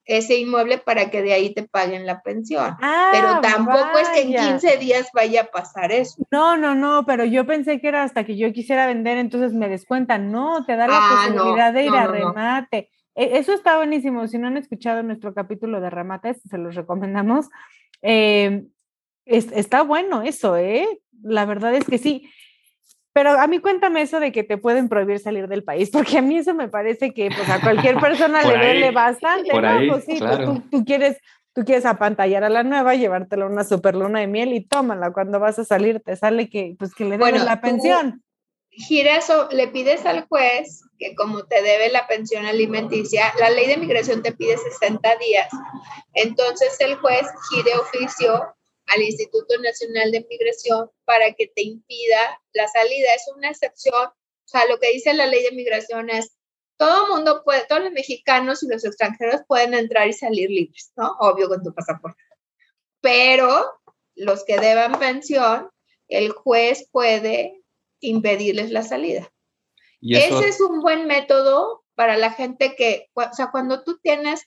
ese 0.05 0.37
inmueble 0.37 0.77
para 0.77 1.09
que 1.09 1.21
de 1.21 1.33
ahí 1.33 1.53
te 1.53 1.63
paguen 1.63 2.05
la 2.05 2.21
pensión. 2.21 2.75
Ah, 2.81 3.09
pero 3.11 3.41
tampoco 3.41 3.97
es 3.99 4.09
que 4.09 4.21
en 4.21 4.33
15 4.33 4.77
días 4.77 5.09
vaya 5.13 5.41
a 5.41 5.45
pasar 5.45 5.91
eso. 5.91 6.23
No, 6.31 6.57
no, 6.57 6.75
no, 6.75 7.05
pero 7.05 7.25
yo 7.25 7.45
pensé 7.45 7.81
que 7.81 7.87
era 7.87 8.03
hasta 8.03 8.23
que 8.23 8.37
yo 8.37 8.51
quisiera 8.53 8.85
vender, 8.85 9.17
entonces 9.17 9.53
me 9.53 9.67
descuentan. 9.67 10.31
No, 10.31 10.63
te 10.65 10.75
da 10.75 10.87
la 10.87 10.97
ah, 10.97 11.27
posibilidad 11.27 11.73
de 11.73 11.85
ir 11.85 11.95
a 11.95 12.07
remate. 12.07 12.89
E, 13.15 13.37
eso 13.37 13.53
está 13.53 13.77
buenísimo. 13.77 14.27
Si 14.27 14.37
no 14.37 14.47
han 14.47 14.57
escuchado 14.57 15.01
nuestro 15.01 15.33
capítulo 15.33 15.81
de 15.81 15.89
remates, 15.89 16.41
se 16.47 16.57
los 16.57 16.75
recomendamos. 16.75 17.49
Eh, 18.01 18.65
está 19.25 19.81
bueno 19.81 20.21
eso, 20.21 20.55
¿eh? 20.55 21.01
La 21.23 21.45
verdad 21.45 21.73
es 21.73 21.85
que 21.85 21.97
sí. 21.97 22.29
Pero 23.15 23.39
a 23.39 23.47
mí 23.47 23.59
cuéntame 23.59 24.01
eso 24.01 24.19
de 24.19 24.33
que 24.33 24.43
te 24.43 24.57
pueden 24.57 24.89
prohibir 24.89 25.19
salir 25.19 25.47
del 25.47 25.63
país, 25.63 25.89
porque 25.89 26.17
a 26.17 26.21
mí 26.21 26.37
eso 26.37 26.53
me 26.53 26.67
parece 26.67 27.13
que 27.13 27.29
pues, 27.29 27.49
a 27.49 27.61
cualquier 27.61 27.97
persona 27.97 28.41
le 28.41 28.57
duele 28.57 28.91
bastante, 28.91 29.53
¿no? 29.53 29.93
pues 29.93 30.03
sí, 30.03 30.17
pues, 30.19 30.69
tú, 30.69 30.83
quieres, 30.83 31.17
tú 31.53 31.63
quieres 31.63 31.85
apantallar 31.85 32.43
a 32.43 32.49
la 32.49 32.63
nueva, 32.63 32.93
llevártela 32.93 33.45
a 33.45 33.47
una 33.47 33.63
super 33.63 33.95
luna 33.95 34.19
de 34.19 34.27
miel 34.27 34.51
y 34.51 34.65
tómala, 34.65 35.13
cuando 35.13 35.39
vas 35.39 35.57
a 35.59 35.63
salir 35.63 36.01
te 36.01 36.17
sale 36.17 36.49
que, 36.49 36.75
pues, 36.77 36.93
que 36.93 37.05
le 37.05 37.17
debes 37.17 37.45
la 37.45 37.61
pensión. 37.61 38.21
Giras 38.69 39.29
o 39.29 39.47
le 39.49 39.69
pides 39.69 40.05
al 40.05 40.27
juez 40.27 40.81
que 40.99 41.15
como 41.15 41.45
te 41.45 41.61
debe 41.61 41.89
la 41.91 42.07
pensión 42.07 42.45
alimenticia, 42.45 43.31
la 43.39 43.49
ley 43.49 43.67
de 43.67 43.77
migración 43.77 44.23
te 44.23 44.33
pide 44.33 44.57
60 44.57 45.15
días, 45.25 45.47
entonces 46.15 46.75
el 46.81 46.95
juez 46.95 47.25
gire 47.49 47.75
oficio 47.77 48.55
al 48.87 49.01
Instituto 49.01 49.57
Nacional 49.59 50.11
de 50.11 50.25
Migración 50.29 50.89
para 51.05 51.33
que 51.33 51.47
te 51.47 51.63
impida 51.63 52.41
la 52.53 52.67
salida. 52.67 53.13
Es 53.15 53.23
una 53.35 53.49
excepción. 53.49 54.05
O 54.05 54.47
sea, 54.47 54.67
lo 54.67 54.79
que 54.79 54.91
dice 54.91 55.13
la 55.13 55.27
ley 55.27 55.43
de 55.43 55.51
migración 55.51 56.09
es, 56.09 56.37
todo 56.77 57.07
mundo 57.07 57.43
puede, 57.43 57.65
todos 57.67 57.83
los 57.83 57.93
mexicanos 57.93 58.61
y 58.61 58.67
los 58.67 58.85
extranjeros 58.85 59.41
pueden 59.47 59.73
entrar 59.73 60.07
y 60.07 60.13
salir 60.13 60.49
libres, 60.49 60.91
¿no? 60.95 61.15
Obvio 61.19 61.47
con 61.47 61.63
tu 61.63 61.73
pasaporte. 61.73 62.21
Pero 63.01 63.65
los 64.15 64.43
que 64.43 64.59
deban 64.59 64.99
pensión, 64.99 65.69
el 66.07 66.31
juez 66.31 66.87
puede 66.91 67.63
impedirles 68.01 68.71
la 68.71 68.83
salida. 68.83 69.31
Ese 70.01 70.47
es 70.47 70.61
un 70.61 70.81
buen 70.81 71.07
método 71.07 71.83
para 71.95 72.17
la 72.17 72.31
gente 72.31 72.75
que, 72.75 73.09
o 73.13 73.33
sea, 73.33 73.49
cuando 73.51 73.83
tú 73.83 73.97
tienes 73.99 74.43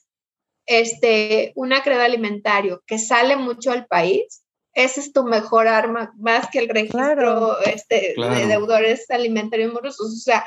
este, 0.69 1.51
un 1.55 1.73
acreedor 1.73 2.05
alimentario 2.05 2.83
que 2.85 2.99
sale 2.99 3.35
mucho 3.35 3.71
al 3.71 3.87
país, 3.87 4.43
ese 4.73 4.99
es 4.99 5.11
tu 5.11 5.23
mejor 5.23 5.67
arma, 5.67 6.13
más 6.19 6.47
que 6.51 6.59
el 6.59 6.69
registro 6.69 7.59
este, 7.61 8.13
de 8.15 8.45
deudores 8.45 9.09
alimentarios 9.09 9.73
morosos. 9.73 10.13
O 10.13 10.19
sea, 10.19 10.45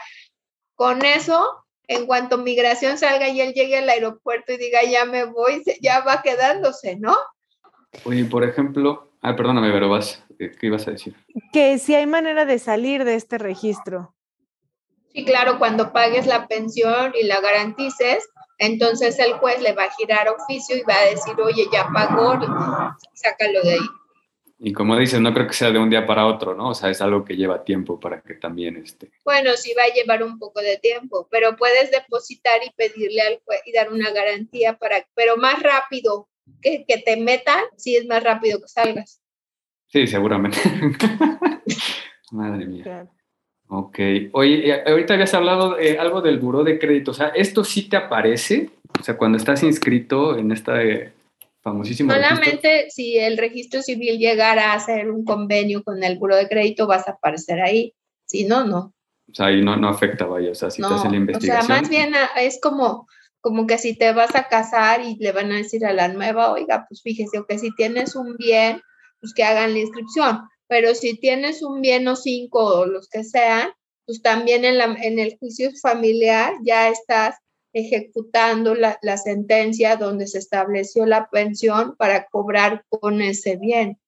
con 0.77 1.05
eso, 1.05 1.65
en 1.89 2.07
cuanto 2.07 2.39
migración 2.39 2.99
salga 2.99 3.29
y 3.29 3.41
él 3.41 3.53
llegue 3.53 3.79
al 3.79 3.89
aeropuerto 3.89 4.53
y 4.53 4.59
diga, 4.59 4.85
ya 4.85 5.05
me 5.05 5.25
voy, 5.25 5.65
ya 5.81 6.01
va 6.01 6.23
quedándose, 6.23 6.97
¿no? 6.97 7.17
Oye, 8.05 8.25
por 8.25 8.45
ejemplo, 8.45 9.11
ah, 9.23 9.35
perdóname, 9.35 9.73
pero 9.73 9.89
vas, 9.89 10.25
¿qué 10.39 10.57
ibas 10.63 10.87
a 10.87 10.93
decir? 10.93 11.17
Que 11.53 11.79
si 11.79 11.97
hay 11.97 12.07
manera 12.07 12.45
de 12.45 12.61
salir 12.61 13.05
de 13.05 13.17
este 13.17 13.39
registro. 13.39 14.15
Sí, 15.13 15.25
claro, 15.25 15.59
cuando 15.59 15.93
pagues 15.93 16.27
la 16.27 16.47
pensión 16.47 17.13
y 17.21 17.27
la 17.27 17.41
garantices, 17.41 18.29
entonces 18.63 19.19
el 19.19 19.33
juez 19.35 19.61
le 19.61 19.73
va 19.73 19.85
a 19.85 19.91
girar 19.91 20.29
oficio 20.29 20.77
y 20.77 20.83
va 20.83 20.97
a 20.97 21.11
decir, 21.11 21.35
oye, 21.41 21.67
ya 21.73 21.89
pagó, 21.93 22.39
sácalo 23.15 23.61
de 23.63 23.73
ahí. 23.73 23.89
Y 24.61 24.73
como 24.73 24.97
dices, 24.97 25.21
no 25.21 25.35
creo 25.35 25.49
que 25.49 25.55
sea 25.55 25.73
de 25.73 25.81
un 25.81 25.91
día 25.91 26.07
para 26.07 26.25
otro, 26.27 26.55
¿no? 26.55 26.69
O 26.69 26.75
sea, 26.75 26.89
es 26.89 27.01
algo 27.01 27.25
que 27.25 27.37
lleva 27.37 27.65
tiempo 27.65 27.99
para 27.99 28.21
que 28.21 28.35
también 28.35 28.77
esté. 28.77 29.11
Bueno, 29.25 29.51
sí 29.57 29.75
va 29.77 29.83
a 29.83 29.93
llevar 29.93 30.23
un 30.23 30.39
poco 30.39 30.61
de 30.61 30.79
tiempo, 30.79 31.27
pero 31.33 31.57
puedes 31.57 31.91
depositar 31.91 32.61
y 32.65 32.71
pedirle 32.71 33.23
al 33.23 33.41
juez 33.45 33.61
y 33.67 33.73
dar 33.73 33.93
una 33.93 34.13
garantía 34.13 34.77
para, 34.77 35.05
pero 35.15 35.37
más 35.37 35.61
rápido 35.61 36.29
que, 36.61 36.85
que 36.87 36.99
te 36.99 37.17
metan, 37.17 37.65
sí 37.77 37.97
es 37.97 38.07
más 38.07 38.23
rápido 38.23 38.61
que 38.61 38.69
salgas. 38.69 39.21
Sí, 39.89 40.07
seguramente. 40.07 40.59
Madre 42.31 42.67
mía. 42.67 43.11
Ok. 43.75 43.99
Oye, 44.33 44.83
ahorita 44.87 45.15
habías 45.15 45.33
hablado 45.33 45.79
eh, 45.79 45.99
algo 45.99 46.21
del 46.21 46.39
buró 46.39 46.63
de 46.63 46.79
crédito. 46.79 47.13
O 47.13 47.15
sea, 47.15 47.29
¿esto 47.29 47.65
sí 47.65 47.89
te 47.89 47.97
aparece? 47.97 48.69
O 49.01 49.03
sea, 49.03 49.17
cuando 49.17 49.39
estás 49.39 49.63
inscrito 49.63 50.37
en 50.37 50.53
esta 50.53 50.83
eh, 50.83 51.15
famosísima. 51.63 52.13
Solamente 52.15 52.91
si 52.91 53.17
el 53.17 53.39
registro 53.39 53.81
civil 53.81 54.19
llegara 54.19 54.73
a 54.73 54.75
hacer 54.75 55.11
un 55.11 55.25
convenio 55.25 55.83
con 55.83 56.05
el 56.05 56.19
buró 56.19 56.37
de 56.37 56.51
crédito, 56.51 56.87
vas 56.87 57.09
a 57.09 57.13
aparecer 57.13 57.63
ahí. 57.63 57.95
Si 58.27 58.45
no, 58.45 58.63
no. 58.65 58.93
O 59.31 59.35
sea, 59.35 59.47
ahí 59.47 59.63
no, 59.63 59.75
no 59.75 59.89
afecta, 59.89 60.27
vaya. 60.27 60.51
O 60.51 60.55
sea, 60.55 60.71
si 60.71 60.83
te 60.83 60.89
hacen 60.89 61.13
la 61.13 61.17
investigación. 61.17 61.65
O 61.65 61.67
sea, 61.67 61.81
más 61.81 61.89
bien 61.89 62.15
ah, 62.15 62.43
es 62.43 62.61
como, 62.61 63.09
como 63.41 63.67
que 63.67 63.79
si 63.79 63.97
te 63.97 64.13
vas 64.13 64.35
a 64.35 64.49
casar 64.49 65.01
y 65.01 65.17
le 65.17 65.33
van 65.33 65.51
a 65.51 65.57
decir 65.57 65.87
a 65.87 65.95
la 65.95 66.09
nueva, 66.09 66.53
oiga, 66.53 66.85
pues 66.91 67.01
fíjese, 67.01 67.39
o 67.39 67.47
que 67.47 67.59
si 67.59 67.75
tienes 67.75 68.17
un 68.17 68.37
bien, 68.37 68.83
pues 69.19 69.33
que 69.33 69.45
hagan 69.45 69.73
la 69.73 69.79
inscripción 69.79 70.43
pero 70.73 70.95
si 70.95 71.19
tienes 71.19 71.63
un 71.63 71.83
bien 71.83 72.09
o 72.09 72.17
cinco 72.17 72.65
o 72.65 72.87
los 72.87 73.07
que 73.07 73.25
sean, 73.25 73.73
pues 74.07 74.23
también 74.23 74.65
en, 74.65 74.79
la, 74.79 74.85
en 75.03 75.19
el 75.19 75.37
juicio 75.37 75.71
familiar 75.83 76.55
ya 76.65 76.89
estás 76.89 77.37
ejecutando 77.75 78.75
la, 78.75 78.99
la, 79.03 79.19
sentencia 79.19 79.97
donde 79.97 80.27
se 80.27 80.39
estableció 80.39 81.05
la 81.05 81.29
pensión 81.29 81.95
para 81.99 82.25
cobrar 82.25 82.87
con 82.89 83.21
ese 83.21 83.59
bien. 83.59 83.99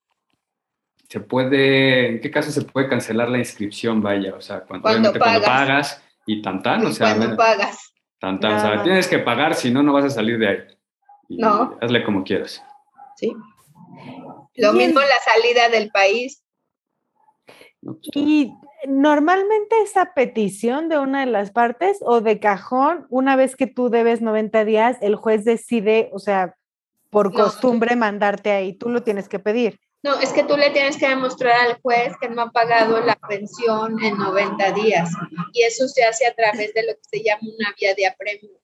¿Se 1.10 1.20
puede, 1.20 2.08
en 2.08 2.20
qué 2.22 2.30
caso 2.30 2.50
se 2.50 2.62
puede 2.62 2.88
cancelar 2.88 3.28
la 3.28 3.36
inscripción, 3.36 4.00
vaya? 4.00 4.34
O 4.34 4.40
sea, 4.40 4.60
cuando, 4.60 5.12
pagas. 5.12 6.02
y 6.24 6.40
tan 6.40 6.62
tan, 6.62 6.86
o 6.86 6.92
sea, 6.92 7.14
cuando 7.14 7.36
pagas. 7.36 7.92
Tan 8.18 8.40
tan, 8.40 8.54
o 8.54 8.60
sea, 8.60 8.82
tienes 8.82 9.06
que 9.06 9.18
pagar, 9.18 9.54
si 9.54 9.70
no, 9.70 9.82
no 9.82 9.92
vas 9.92 10.06
a 10.06 10.10
salir 10.10 10.38
de 10.38 10.48
ahí. 10.48 10.58
no. 11.28 11.76
Hazle 11.82 12.02
como 12.04 12.24
quieras. 12.24 12.64
Sí. 13.16 13.36
Lo 14.56 14.72
mismo 14.72 15.00
la 15.00 15.18
salida 15.32 15.68
del 15.68 15.90
país. 15.90 16.43
Pues, 17.84 17.98
y 18.14 18.52
normalmente 18.86 19.80
esa 19.82 20.14
petición 20.14 20.88
de 20.88 20.98
una 20.98 21.20
de 21.20 21.30
las 21.30 21.50
partes 21.50 21.98
o 22.00 22.20
de 22.20 22.40
cajón, 22.40 23.06
una 23.10 23.36
vez 23.36 23.56
que 23.56 23.66
tú 23.66 23.90
debes 23.90 24.22
90 24.22 24.64
días, 24.64 24.98
el 25.00 25.16
juez 25.16 25.44
decide, 25.44 26.10
o 26.12 26.18
sea, 26.18 26.56
por 27.10 27.32
costumbre 27.32 27.94
mandarte 27.94 28.50
ahí, 28.50 28.72
tú 28.72 28.88
lo 28.88 29.02
tienes 29.02 29.28
que 29.28 29.38
pedir. 29.38 29.78
No, 30.02 30.18
es 30.20 30.32
que 30.32 30.44
tú 30.44 30.56
le 30.56 30.70
tienes 30.70 30.98
que 30.98 31.08
demostrar 31.08 31.66
al 31.66 31.80
juez 31.80 32.12
que 32.20 32.28
no 32.28 32.42
ha 32.42 32.50
pagado 32.50 33.00
la 33.00 33.16
pensión 33.16 34.02
en 34.02 34.18
90 34.18 34.72
días 34.72 35.10
y 35.54 35.62
eso 35.62 35.88
se 35.88 36.04
hace 36.04 36.26
a 36.26 36.34
través 36.34 36.74
de 36.74 36.82
lo 36.82 36.92
que 36.92 37.04
se 37.10 37.22
llama 37.22 37.40
una 37.42 37.74
vía 37.80 37.94
de 37.94 38.06
apremio. 38.06 38.60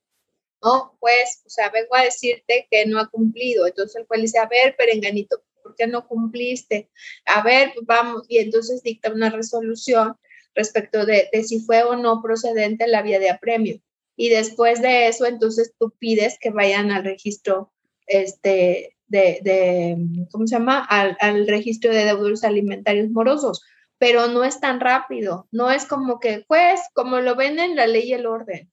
No, 0.63 0.99
pues, 1.01 1.43
o 1.47 1.49
sea, 1.49 1.71
vengo 1.71 1.97
a 1.97 2.03
decirte 2.03 2.69
que 2.71 2.85
no 2.85 3.01
ha 3.01 3.09
cumplido. 3.09 3.67
Entonces 3.67 3.97
el 3.97 4.07
juez 4.07 4.19
le 4.19 4.25
dice, 4.25 4.39
a 4.39 4.47
ver, 4.47 4.77
perenganito, 4.77 5.43
¿por 5.71 5.77
qué 5.77 5.87
no 5.87 6.07
cumpliste? 6.09 6.91
A 7.25 7.43
ver, 7.43 7.73
vamos, 7.83 8.25
y 8.29 8.39
entonces 8.39 8.83
dicta 8.83 9.13
una 9.13 9.31
resolución 9.31 10.17
respecto 10.55 11.07
de, 11.07 11.29
si 11.45 11.61
fue 11.61 11.85
o 11.85 11.95
no 11.95 12.21
procedente 12.23 12.89
la 12.89 13.03
vía 13.03 13.21
de 13.21 13.31
apremio. 13.31 13.81
Y 14.17 14.29
después 14.31 14.83
de 14.83 15.07
eso, 15.07 15.27
entonces 15.27 15.73
tú 15.79 15.95
pides 15.99 16.39
que 16.41 16.51
vayan 16.51 16.91
al 16.91 17.05
registro 17.05 17.73
este, 18.07 18.97
de, 19.07 19.97
¿cómo 20.33 20.47
se 20.47 20.57
llama? 20.57 20.85
Al, 20.85 21.17
al, 21.21 21.47
registro 21.47 21.93
de 21.93 22.05
deudores 22.05 22.43
alimentarios 22.43 23.11
morosos. 23.11 23.63
Pero 23.99 24.29
no 24.29 24.45
es 24.45 24.61
tan 24.61 24.81
rápido, 24.81 25.47
no 25.53 25.71
es 25.71 25.87
como 25.87 26.19
que, 26.21 26.45
pues, 26.49 26.81
como 26.95 27.21
lo 27.21 27.37
ven 27.37 27.61
en 27.61 27.77
la 27.77 27.87
ley 27.87 28.09
y 28.09 28.15
el 28.15 28.27
orden. 28.27 28.71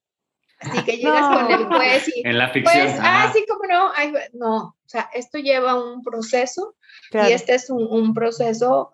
Así 0.59 0.83
que 0.83 0.97
llegas 0.97 1.35
con 1.35 1.51
el 1.51 1.65
juez 1.65 2.07
y. 2.15 2.27
En 2.27 2.37
la 2.37 2.49
ficción. 2.49 2.87
Pues, 2.87 2.99
ah, 2.99 3.31
sí, 3.33 3.45
como 3.47 3.65
no. 3.65 3.91
no, 4.33 4.57
o 4.57 4.75
sea, 4.89 5.09
esto 5.13 5.37
lleva 5.37 5.75
un 5.75 6.01
proceso 6.01 6.75
y 7.13 7.31
este 7.31 7.55
es 7.55 7.69
un, 7.69 8.13
proceso 8.13 8.91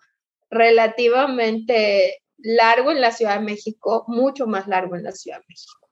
relativamente 0.50 2.22
largo 2.38 2.92
en 2.92 3.00
la 3.00 3.12
Ciudad 3.12 3.40
de 3.40 3.46
México, 3.46 4.04
mucho 4.08 4.46
más 4.46 4.68
largo 4.68 4.96
en 4.96 5.04
la 5.04 5.12
Ciudad 5.12 5.40
de 5.40 5.46
México. 5.48 5.90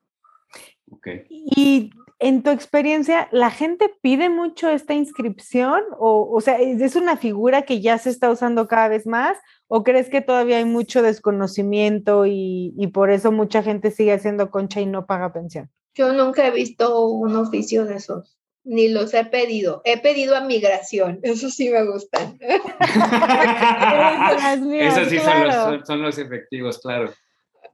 Okay. 0.93 1.25
Y 1.29 1.91
en 2.21 2.43
tu 2.43 2.51
experiencia, 2.51 3.27
¿la 3.31 3.51
gente 3.51 3.93
pide 4.01 4.29
mucho 4.29 4.69
esta 4.69 4.93
inscripción? 4.93 5.81
O, 5.99 6.29
o 6.31 6.39
sea, 6.39 6.59
¿es 6.59 6.95
una 6.95 7.17
figura 7.17 7.63
que 7.63 7.81
ya 7.81 7.97
se 7.97 8.09
está 8.09 8.29
usando 8.29 8.67
cada 8.67 8.87
vez 8.87 9.05
más? 9.05 9.37
¿O 9.67 9.83
crees 9.83 10.09
que 10.09 10.21
todavía 10.21 10.57
hay 10.57 10.65
mucho 10.65 11.01
desconocimiento 11.01 12.25
y, 12.25 12.73
y 12.77 12.87
por 12.87 13.09
eso 13.09 13.31
mucha 13.31 13.63
gente 13.63 13.91
sigue 13.91 14.13
haciendo 14.13 14.51
concha 14.51 14.79
y 14.79 14.85
no 14.85 15.05
paga 15.05 15.33
pensión? 15.33 15.69
Yo 15.95 16.13
nunca 16.13 16.47
he 16.47 16.51
visto 16.51 17.05
un 17.05 17.35
oficio 17.35 17.85
de 17.85 17.95
esos 17.95 18.37
ni 18.63 18.89
los 18.89 19.13
he 19.13 19.25
pedido. 19.25 19.81
He 19.85 19.99
pedido 19.99 20.35
a 20.35 20.41
migración, 20.41 21.19
eso 21.23 21.49
sí 21.49 21.69
me 21.69 21.85
gusta. 21.85 22.19
Esos 24.79 25.09
sí 25.09 25.19
son, 25.19 25.47
los, 25.47 25.87
son, 25.87 26.01
los, 26.01 26.17
efectivos, 26.17 26.79
claro. 26.79 27.13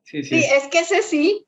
Sí, 0.04 0.24
sí. 0.24 0.42
sí, 0.42 0.46
es 0.56 0.68
que 0.68 0.80
ese 0.80 1.02
sí, 1.02 1.47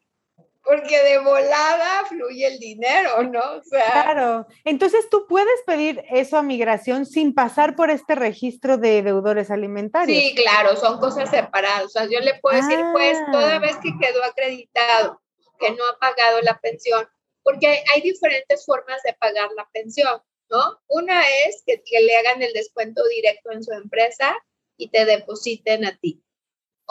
porque 0.63 1.01
de 1.03 1.17
volada 1.19 2.05
fluye 2.07 2.45
el 2.45 2.59
dinero, 2.59 3.23
¿no? 3.23 3.39
O 3.39 3.63
sea, 3.63 3.91
claro. 3.91 4.47
Entonces 4.65 5.09
tú 5.09 5.25
puedes 5.27 5.61
pedir 5.65 6.03
eso 6.09 6.37
a 6.37 6.43
migración 6.43 7.05
sin 7.05 7.33
pasar 7.33 7.75
por 7.75 7.89
este 7.89 8.15
registro 8.15 8.77
de 8.77 9.01
deudores 9.01 9.49
alimentarios. 9.51 10.17
Sí, 10.17 10.35
claro, 10.35 10.75
son 10.75 10.99
cosas 10.99 11.29
separadas. 11.29 11.85
O 11.85 11.89
sea, 11.89 12.05
yo 12.05 12.19
le 12.19 12.35
puedo 12.35 12.55
decir, 12.55 12.79
pues, 12.91 13.17
toda 13.31 13.55
ah. 13.55 13.59
vez 13.59 13.77
que 13.77 13.91
quedó 13.99 14.23
acreditado 14.23 15.21
que 15.59 15.71
no 15.71 15.83
ha 15.85 15.99
pagado 15.99 16.41
la 16.41 16.59
pensión, 16.59 17.07
porque 17.43 17.67
hay, 17.67 18.01
diferentes 18.01 18.65
formas 18.65 19.01
de 19.03 19.13
pagar 19.13 19.49
la 19.55 19.67
pensión, 19.71 20.21
¿no? 20.49 20.79
Una 20.87 21.21
es 21.45 21.63
que, 21.65 21.81
le 22.01 22.15
hagan 22.17 22.41
el 22.41 22.53
descuento 22.53 23.01
directo 23.07 23.51
en 23.51 23.63
su 23.63 23.73
empresa 23.73 24.35
y 24.77 24.89
te 24.89 25.05
depositen 25.05 25.85
a 25.85 25.97
ti. 25.97 26.23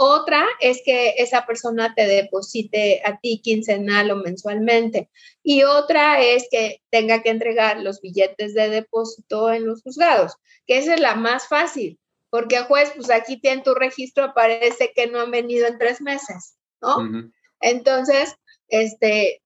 Otra 0.00 0.46
es 0.60 0.80
que 0.84 1.14
esa 1.18 1.44
persona 1.44 1.92
te 1.92 2.06
deposite 2.06 3.02
a 3.04 3.18
ti 3.18 3.40
quincenal 3.42 4.12
o 4.12 4.16
mensualmente. 4.16 5.10
Y 5.42 5.64
otra 5.64 6.22
es 6.22 6.46
que 6.52 6.82
tenga 6.88 7.20
que 7.20 7.30
entregar 7.30 7.80
los 7.80 8.00
billetes 8.00 8.54
de 8.54 8.68
depósito 8.68 9.52
en 9.52 9.66
los 9.66 9.82
juzgados, 9.82 10.36
que 10.68 10.78
esa 10.78 10.94
es 10.94 11.00
la 11.00 11.16
más 11.16 11.48
fácil, 11.48 11.98
porque 12.30 12.60
juez, 12.60 12.92
pues 12.94 13.10
aquí 13.10 13.40
tiene 13.40 13.62
tu 13.62 13.74
registro, 13.74 14.34
parece 14.34 14.92
que 14.94 15.08
no 15.08 15.18
han 15.18 15.32
venido 15.32 15.66
en 15.66 15.78
tres 15.78 16.00
meses, 16.00 16.54
¿no? 16.80 16.98
Entonces, 17.60 18.36
este, 18.68 19.42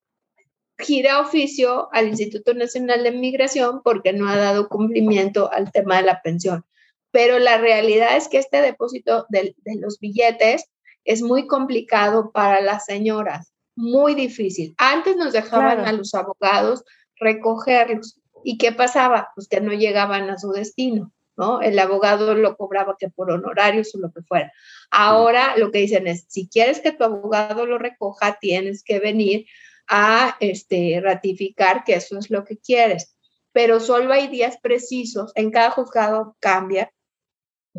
gira 0.76 1.20
oficio 1.20 1.88
al 1.92 2.08
Instituto 2.08 2.52
Nacional 2.52 3.04
de 3.04 3.12
Migración 3.12 3.80
porque 3.82 4.12
no 4.12 4.28
ha 4.28 4.36
dado 4.36 4.68
cumplimiento 4.68 5.50
al 5.50 5.72
tema 5.72 5.96
de 5.96 6.02
la 6.02 6.20
pensión. 6.20 6.66
Pero 7.12 7.38
la 7.38 7.58
realidad 7.58 8.16
es 8.16 8.28
que 8.28 8.38
este 8.38 8.62
depósito 8.62 9.26
de, 9.28 9.54
los 9.78 10.00
billetes 10.00 10.68
es 11.04 11.22
muy 11.22 11.46
complicado 11.46 12.32
para 12.32 12.60
las 12.60 12.86
señoras, 12.86 13.52
muy 13.76 14.14
difícil. 14.14 14.74
Antes 14.78 15.16
nos 15.16 15.32
dejaban 15.32 15.80
a 15.80 15.92
los 15.92 16.14
abogados 16.14 16.84
recogerlos. 17.16 18.18
¿Y 18.44 18.58
qué 18.58 18.72
pasaba? 18.72 19.28
Pues 19.34 19.46
que 19.46 19.60
no 19.60 19.72
llegaban 19.72 20.30
a 20.30 20.38
su 20.38 20.50
destino, 20.50 21.12
¿no? 21.36 21.60
El 21.60 21.78
abogado 21.78 22.34
lo 22.34 22.56
cobraba 22.56 22.96
que 22.98 23.08
por 23.08 23.30
honorarios 23.30 23.94
o 23.94 23.98
lo 23.98 24.10
que 24.10 24.22
fuera. 24.22 24.52
Ahora 24.90 25.56
lo 25.56 25.70
que 25.70 25.80
dicen 25.80 26.06
es, 26.06 26.24
si 26.28 26.48
quieres 26.48 26.80
que 26.80 26.92
tu 26.92 27.04
abogado 27.04 27.66
lo 27.66 27.78
recoja, 27.78 28.38
tienes 28.40 28.82
que 28.82 29.00
venir 29.00 29.46
a 29.86 30.36
este, 30.40 31.00
ratificar 31.02 31.84
que 31.84 31.94
eso 31.94 32.18
es 32.18 32.30
lo 32.30 32.44
que 32.44 32.56
quieres. 32.56 33.14
Pero 33.52 33.80
solo 33.80 34.14
hay 34.14 34.28
días 34.28 34.56
precisos, 34.62 35.30
en 35.34 35.50
cada 35.50 35.70
juzgado 35.70 36.36
cambia 36.40 36.90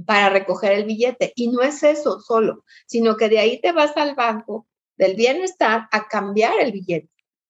para 0.05 0.29
recoger 0.29 0.71
el 0.71 0.85
billete. 0.85 1.33
Y 1.35 1.49
no 1.49 1.61
es 1.61 1.83
eso 1.83 2.19
solo, 2.19 2.63
sino 2.85 3.15
que 3.17 3.29
de 3.29 3.39
ahí 3.39 3.61
te 3.61 3.71
vas 3.71 3.95
al 3.97 4.15
banco 4.15 4.67
del 4.97 5.15
bienestar 5.15 5.87
a 5.91 6.07
cambiar 6.07 6.59
el 6.59 6.71
billete 6.71 7.09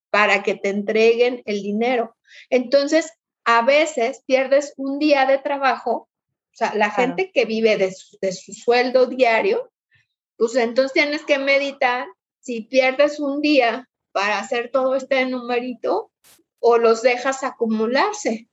para 0.10 0.44
que 0.44 0.56
te 0.56 0.70
entreguen 0.70 1.42
el 1.46 1.62
dinero. 1.62 2.16
Entonces, 2.50 3.12
a 3.46 3.62
veces 3.62 4.24
pierdes 4.26 4.74
un 4.78 5.00
día 5.00 5.26
de 5.26 5.38
trabajo, 5.38 5.92
o 5.92 6.56
sea, 6.56 6.76
la 6.76 6.92
gente 6.92 7.32
que 7.34 7.46
vive 7.46 7.78
de 7.78 7.92
su, 7.92 8.18
de 8.22 8.32
su 8.32 8.54
sueldo 8.54 9.08
diario, 9.08 9.72
pues 10.38 10.56
entonces 10.56 10.94
tienes 10.94 11.24
que 11.24 11.40
meditar 11.40 12.08
si 12.40 12.62
pierdes 12.62 13.20
un 13.20 13.42
día 13.42 13.90
para 14.12 14.40
hacer 14.40 14.70
todo 14.72 14.96
este 14.96 15.26
numerito 15.26 16.12
o 16.60 16.78
los 16.78 17.02
dejas 17.02 17.44
acumularse, 17.44 18.48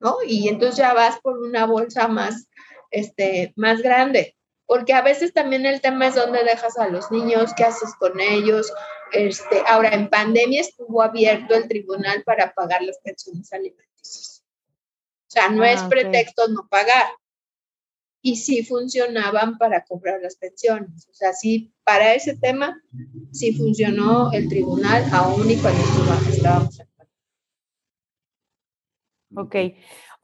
¿no? 0.00 0.16
Y 0.26 0.48
entonces 0.48 0.76
ya 0.76 0.94
vas 0.94 1.20
por 1.20 1.38
una 1.38 1.66
bolsa 1.66 2.08
más, 2.08 2.48
este, 2.92 3.52
más 3.56 3.82
grande. 3.82 4.36
porque 4.64 4.94
a 4.94 5.02
veces 5.02 5.34
también 5.34 5.66
el 5.66 5.80
tema 5.82 6.06
es 6.06 6.14
dónde 6.14 6.44
dejas 6.44 6.78
a 6.78 6.88
los 6.88 7.10
niños, 7.10 7.52
qué 7.54 7.64
haces 7.64 7.94
con 7.98 8.18
ellos. 8.20 8.72
Este, 9.12 9.62
ahora, 9.66 9.90
en 9.90 10.08
pandemia 10.08 10.62
estuvo 10.62 11.02
abierto 11.02 11.54
el 11.54 11.68
tribunal 11.68 12.22
para 12.24 12.54
pagar 12.54 12.80
las 12.80 12.98
pensiones 13.00 13.52
alimenticias. 13.52 14.42
O 15.28 15.30
sea, 15.30 15.50
no 15.50 15.64
es 15.64 15.80
ah, 15.80 15.88
pretexto 15.90 16.48
no 16.48 16.68
pagar. 16.70 17.06
Y 18.22 18.36
sí 18.36 18.64
funcionaban 18.64 19.58
para 19.58 19.84
cobrar 19.84 20.20
las 20.22 20.36
pensiones. 20.36 21.06
O 21.10 21.14
sea, 21.14 21.34
sí, 21.34 21.74
para 21.84 22.14
ese 22.14 22.36
tema, 22.36 22.80
sí 23.32 23.52
funcionó 23.52 24.32
el 24.32 24.48
tribunal 24.48 25.04
aún 25.12 25.50
y 25.50 25.56
cuando 25.56 25.82
estábamos 26.30 26.80
en 26.80 26.86
Ok. 29.34 29.56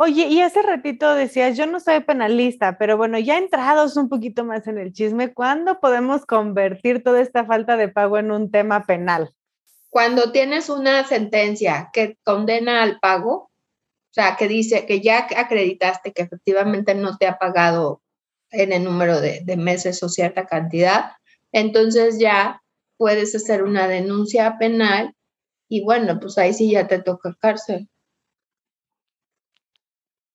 Oye, 0.01 0.29
y 0.29 0.41
hace 0.43 0.63
ratito 0.63 1.13
decías, 1.17 1.57
yo 1.57 1.67
no 1.67 1.81
soy 1.81 1.99
penalista, 1.99 2.79
pero 2.79 2.97
bueno, 2.97 3.19
ya 3.19 3.37
entrados 3.37 3.97
un 3.97 4.09
poquito 4.09 4.45
más 4.45 4.69
en 4.69 4.79
el 4.79 4.93
chisme, 4.93 5.35
¿cuándo 5.35 5.81
podemos 5.81 6.25
convertir 6.25 7.03
toda 7.03 7.21
esta 7.21 7.45
falta 7.45 7.77
de 7.77 7.89
pago 7.89 8.17
en 8.17 8.31
un 8.31 8.53
tema 8.53 8.87
penal? 8.87 9.35
Cuando 9.91 10.31
tienes 10.31 10.69
una 10.69 11.05
sentencia 11.05 11.91
que 11.93 12.17
condena 12.23 12.85
al 12.85 13.01
pago, 13.01 13.33
o 13.33 14.13
sea, 14.13 14.37
que 14.37 14.47
dice 14.47 14.87
que 14.87 15.01
ya 15.01 15.27
acreditaste 15.37 16.13
que 16.13 16.23
efectivamente 16.23 16.95
no 16.95 17.17
te 17.17 17.27
ha 17.27 17.37
pagado 17.37 18.01
en 18.53 18.73
el 18.73 18.85
número 18.85 19.21
de, 19.21 19.43
meses 19.57 20.01
o 20.05 20.09
cierta 20.09 20.47
cantidad, 20.47 21.11
entonces 21.51 22.21
ya 22.21 22.63
puedes 22.99 23.35
hacer 23.35 23.65
una 23.65 23.89
denuncia 23.89 24.59
penal 24.61 25.17
y 25.69 25.83
bueno, 25.83 26.21
pues 26.21 26.39
ahí 26.39 26.55
sí 26.55 26.71
ya 26.71 26.87
te 26.87 27.03
toca 27.03 27.37
cárcel 27.41 27.89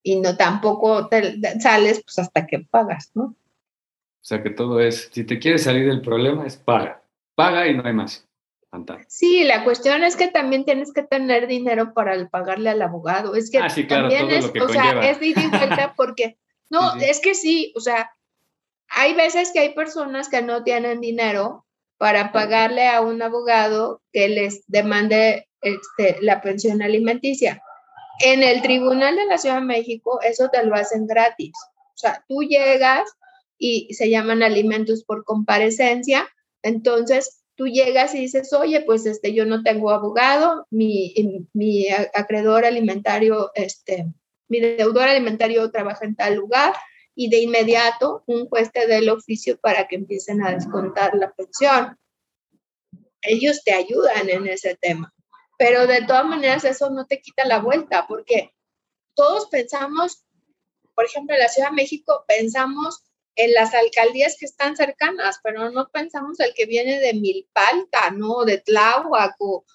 y 0.03 0.17
no 0.17 0.35
tampoco 0.35 1.07
te 1.07 1.39
sales 1.59 2.03
pues 2.03 2.19
hasta 2.19 2.45
que 2.45 2.59
pagas, 2.59 3.11
¿no? 3.15 3.23
O 3.23 4.25
sea 4.25 4.43
que 4.43 4.51
todo 4.51 4.79
es, 4.79 5.09
si 5.11 5.23
te 5.23 5.39
quieres 5.39 5.63
salir 5.63 5.87
del 5.87 6.01
problema, 6.01 6.45
es 6.45 6.57
paga. 6.57 7.01
Paga 7.35 7.67
y 7.67 7.75
no 7.75 7.85
hay 7.85 7.93
más. 7.93 8.27
Sí, 9.07 9.43
la 9.43 9.63
cuestión 9.63 10.03
es 10.03 10.15
que 10.15 10.27
también 10.27 10.65
tienes 10.65 10.93
que 10.93 11.03
tener 11.03 11.47
dinero 11.47 11.93
para 11.93 12.27
pagarle 12.29 12.69
al 12.69 12.81
abogado. 12.81 13.35
Es 13.35 13.51
que 13.51 13.59
ah, 13.59 13.69
sí, 13.69 13.85
claro, 13.85 14.09
también 14.09 14.31
es, 14.31 14.51
o 14.59 14.69
sea, 14.69 14.99
es 15.01 15.19
de 15.19 15.27
ida 15.27 15.43
y 15.43 15.47
vuelta 15.47 15.93
porque, 15.97 16.37
no, 16.69 16.95
es 16.95 17.19
que 17.19 17.35
sí, 17.35 17.71
o 17.75 17.79
sea, 17.79 18.11
hay 18.89 19.13
veces 19.13 19.51
que 19.53 19.59
hay 19.59 19.73
personas 19.73 20.27
que 20.27 20.41
no 20.41 20.63
tienen 20.63 21.01
dinero 21.01 21.65
para 21.97 22.31
pagarle 22.31 22.87
a 22.87 23.01
un 23.01 23.21
abogado 23.21 24.01
que 24.11 24.27
les 24.27 24.63
demande 24.67 25.47
este, 25.61 26.17
la 26.21 26.41
pensión 26.41 26.81
alimenticia. 26.81 27.61
En 28.19 28.43
el 28.43 28.61
Tribunal 28.61 29.15
de 29.15 29.25
la 29.25 29.37
Ciudad 29.37 29.55
de 29.55 29.65
México, 29.65 30.19
eso 30.21 30.49
te 30.49 30.63
lo 30.63 30.75
hacen 30.75 31.07
gratis. 31.07 31.53
O 31.75 31.97
sea, 31.97 32.23
tú 32.27 32.43
llegas 32.43 33.09
y 33.57 33.93
se 33.93 34.09
llaman 34.09 34.43
alimentos 34.43 35.03
por 35.03 35.23
comparecencia, 35.23 36.27
entonces 36.61 37.43
tú 37.55 37.67
llegas 37.67 38.13
y 38.15 38.19
dices, 38.19 38.51
oye, 38.53 38.81
pues 38.81 39.05
este, 39.05 39.33
yo 39.33 39.45
no 39.45 39.63
tengo 39.63 39.91
abogado, 39.91 40.67
mi, 40.69 41.13
mi 41.53 41.87
acreedor 42.13 42.65
alimentario, 42.65 43.51
este, 43.55 44.07
mi 44.47 44.59
deudor 44.59 45.07
alimentario 45.07 45.69
trabaja 45.71 46.05
en 46.05 46.15
tal 46.15 46.35
lugar, 46.35 46.73
y 47.15 47.29
de 47.29 47.41
inmediato 47.41 48.23
un 48.25 48.47
juez 48.47 48.71
te 48.71 48.87
da 48.87 48.97
el 48.97 49.09
oficio 49.09 49.57
para 49.59 49.87
que 49.87 49.95
empiecen 49.95 50.43
a 50.43 50.51
descontar 50.51 51.13
la 51.15 51.31
pensión. 51.31 51.97
Ellos 53.21 53.63
te 53.63 53.71
ayudan 53.71 54.29
en 54.29 54.47
ese 54.47 54.75
tema 54.81 55.13
pero 55.57 55.87
de 55.87 56.01
todas 56.03 56.25
maneras 56.25 56.65
eso 56.65 56.89
no 56.89 57.05
te 57.05 57.21
quita 57.21 57.45
la 57.45 57.59
vuelta, 57.59 58.05
porque 58.07 58.53
todos 59.15 59.47
pensamos, 59.47 60.25
por 60.95 61.05
ejemplo, 61.05 61.35
en 61.35 61.41
la 61.41 61.49
Ciudad 61.49 61.69
de 61.69 61.75
México, 61.75 62.25
pensamos 62.27 63.03
en 63.35 63.53
las 63.53 63.73
alcaldías 63.73 64.37
que 64.39 64.45
están 64.45 64.75
cercanas, 64.75 65.39
pero 65.43 65.71
no 65.71 65.89
pensamos 65.89 66.39
el 66.39 66.53
que 66.53 66.65
viene 66.65 66.99
de 66.99 67.13
Milpalta, 67.13 68.11
¿no? 68.11 68.45
De 68.45 68.59
Tláhuac 68.59 69.35
o 69.39 69.65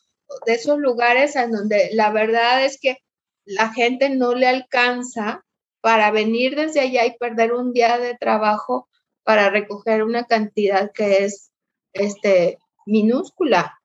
de 0.46 0.54
esos 0.54 0.78
lugares 0.78 1.36
en 1.36 1.52
donde 1.52 1.90
la 1.92 2.10
verdad 2.10 2.64
es 2.64 2.78
que 2.80 2.98
la 3.44 3.72
gente 3.72 4.10
no 4.10 4.34
le 4.34 4.46
alcanza 4.46 5.44
para 5.80 6.10
venir 6.10 6.54
desde 6.54 6.80
allá 6.80 7.06
y 7.06 7.16
perder 7.16 7.52
un 7.52 7.72
día 7.72 7.98
de 7.98 8.14
trabajo 8.16 8.88
para 9.22 9.50
recoger 9.50 10.02
una 10.02 10.26
cantidad 10.26 10.92
que 10.92 11.24
es 11.24 11.50
este 11.92 12.58
minúscula. 12.86 13.77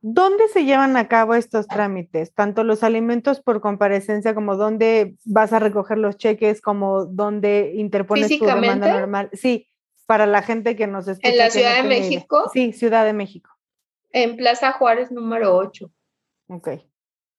¿Dónde 0.00 0.48
se 0.48 0.64
llevan 0.64 0.96
a 0.96 1.08
cabo 1.08 1.34
estos 1.34 1.66
trámites? 1.66 2.32
Tanto 2.32 2.64
los 2.64 2.82
alimentos 2.82 3.40
por 3.40 3.60
comparecencia 3.60 4.34
como 4.34 4.56
dónde 4.56 5.16
vas 5.24 5.52
a 5.52 5.58
recoger 5.58 5.98
los 5.98 6.16
cheques, 6.16 6.60
como 6.60 7.06
dónde 7.06 7.72
interpones 7.74 8.38
tu 8.38 8.44
demanda 8.44 8.92
normal. 8.92 9.30
Sí, 9.32 9.68
para 10.06 10.26
la 10.26 10.42
gente 10.42 10.76
que 10.76 10.86
nos 10.86 11.08
escucha. 11.08 11.28
¿En 11.28 11.38
la 11.38 11.50
Ciudad 11.50 11.76
de 11.76 11.88
México? 11.88 12.50
Sí, 12.52 12.72
Ciudad 12.72 13.04
de 13.04 13.12
México. 13.12 13.50
En 14.12 14.36
Plaza 14.36 14.72
Juárez 14.72 15.10
número 15.10 15.56
8. 15.56 15.90
Ok. 16.48 16.68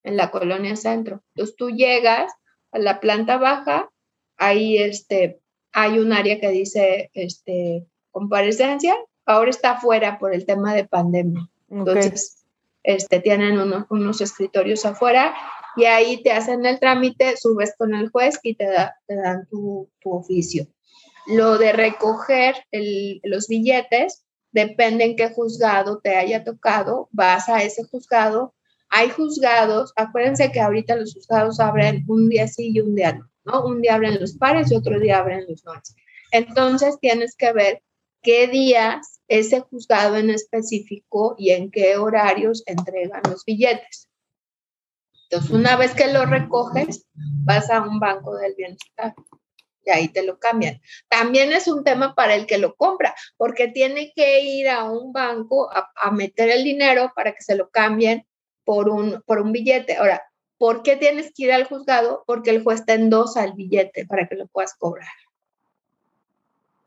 En 0.03 0.17
la 0.17 0.31
colonia 0.31 0.75
centro. 0.75 1.23
Entonces 1.33 1.55
tú 1.55 1.69
llegas 1.69 2.33
a 2.71 2.79
la 2.79 2.99
planta 2.99 3.37
baja, 3.37 3.89
ahí 4.37 4.77
este, 4.77 5.39
hay 5.71 5.99
un 5.99 6.11
área 6.11 6.39
que 6.39 6.49
dice 6.49 7.09
este, 7.13 7.85
comparecencia, 8.11 8.95
ahora 9.25 9.49
está 9.49 9.71
afuera 9.71 10.19
por 10.19 10.33
el 10.33 10.45
tema 10.45 10.73
de 10.73 10.85
pandemia. 10.85 11.49
Entonces, 11.69 12.36
este, 12.87 13.19
tienen 13.19 13.59
unos 13.89 14.21
escritorios 14.21 14.85
afuera 14.85 15.35
y 15.75 15.83
ahí 15.83 16.23
te 16.23 16.31
hacen 16.31 16.65
el 16.65 16.79
trámite, 16.79 17.35
subes 17.35 17.75
con 17.77 17.93
el 17.93 18.09
juez 18.09 18.39
y 18.43 18.55
te, 18.55 18.65
dan 18.65 19.45
tu, 19.51 19.91
oficio. 20.05 20.67
Lo 21.27 21.57
de 21.57 21.73
recoger 21.73 22.55
los 23.23 23.49
billetes, 23.49 24.23
depende 24.53 25.03
en 25.03 25.15
qué 25.17 25.29
juzgado 25.31 25.99
te 25.99 26.15
haya 26.15 26.45
tocado, 26.45 27.09
vas 27.11 27.49
a 27.49 27.61
ese 27.61 27.83
juzgado. 27.83 28.55
Hay 28.87 29.09
juzgados, 29.09 29.91
acuérdense 29.97 30.49
que 30.53 30.61
ahorita 30.61 30.95
los 30.95 31.13
juzgados 31.13 31.59
abren 31.59 32.05
un 32.07 32.29
día 32.29 32.47
sí 32.47 32.71
y 32.73 32.79
un 32.79 32.95
día 32.95 33.19
no. 33.43 33.65
Un 33.65 33.81
día 33.81 33.95
abren 33.95 34.17
los 34.17 34.37
pares 34.37 34.71
y 34.71 34.75
otro 34.75 34.97
día 34.97 35.19
abren 35.19 35.45
los 35.49 35.65
noches. 35.65 35.93
Entonces 36.31 36.97
tienes 37.01 37.35
que 37.35 37.51
ver 37.51 37.81
qué 38.27 38.47
días 38.49 39.21
ese 39.29 39.61
juzgado 39.61 40.17
en 40.17 40.29
específico 40.29 41.35
y 41.37 41.51
en 41.51 41.71
qué 41.71 41.95
horarios 41.95 42.61
entregan 42.65 43.21
los 43.23 43.45
billetes. 43.45 44.09
Entonces, 45.23 45.51
una 45.51 45.77
vez 45.77 45.93
que 45.93 46.11
lo 46.11 46.25
recoges, 46.25 47.07
vas 47.13 47.69
a 47.69 47.81
un 47.81 48.01
banco 48.01 48.35
del 48.35 48.53
bienestar 48.55 49.15
y 49.85 49.91
ahí 49.91 50.09
te 50.09 50.25
lo 50.25 50.39
cambian. 50.39 50.81
También 51.07 51.53
es 51.53 51.69
un 51.69 51.85
tema 51.85 52.15
para 52.15 52.35
el 52.35 52.47
que 52.47 52.57
lo 52.57 52.75
compra, 52.75 53.15
porque 53.37 53.69
tiene 53.69 54.11
que 54.13 54.41
ir 54.41 54.67
a 54.67 54.83
un 54.83 55.13
banco 55.13 55.69
a, 55.71 56.11
meter 56.11 56.49
el 56.49 56.65
dinero 56.65 57.13
para 57.15 57.31
que 57.31 57.41
se 57.41 57.55
lo 57.55 57.69
cambien 57.69 58.27
por 58.65 58.89
un, 58.89 59.23
por 59.25 59.39
un 59.39 59.53
billete. 59.53 59.95
Ahora, 59.95 60.21
¿por 60.57 60.83
qué 60.83 60.97
tienes 60.97 61.31
que 61.33 61.43
ir 61.43 61.53
al 61.53 61.63
juzgado? 61.63 62.25
Porque 62.27 62.49
el 62.49 62.61
juez 62.61 62.85
te 62.85 62.91
endosa 62.91 63.45
el 63.45 63.53
billete 63.53 64.05
para 64.05 64.27
que 64.27 64.35
lo 64.35 64.47
puedas 64.47 64.73
cobrar. 64.73 65.07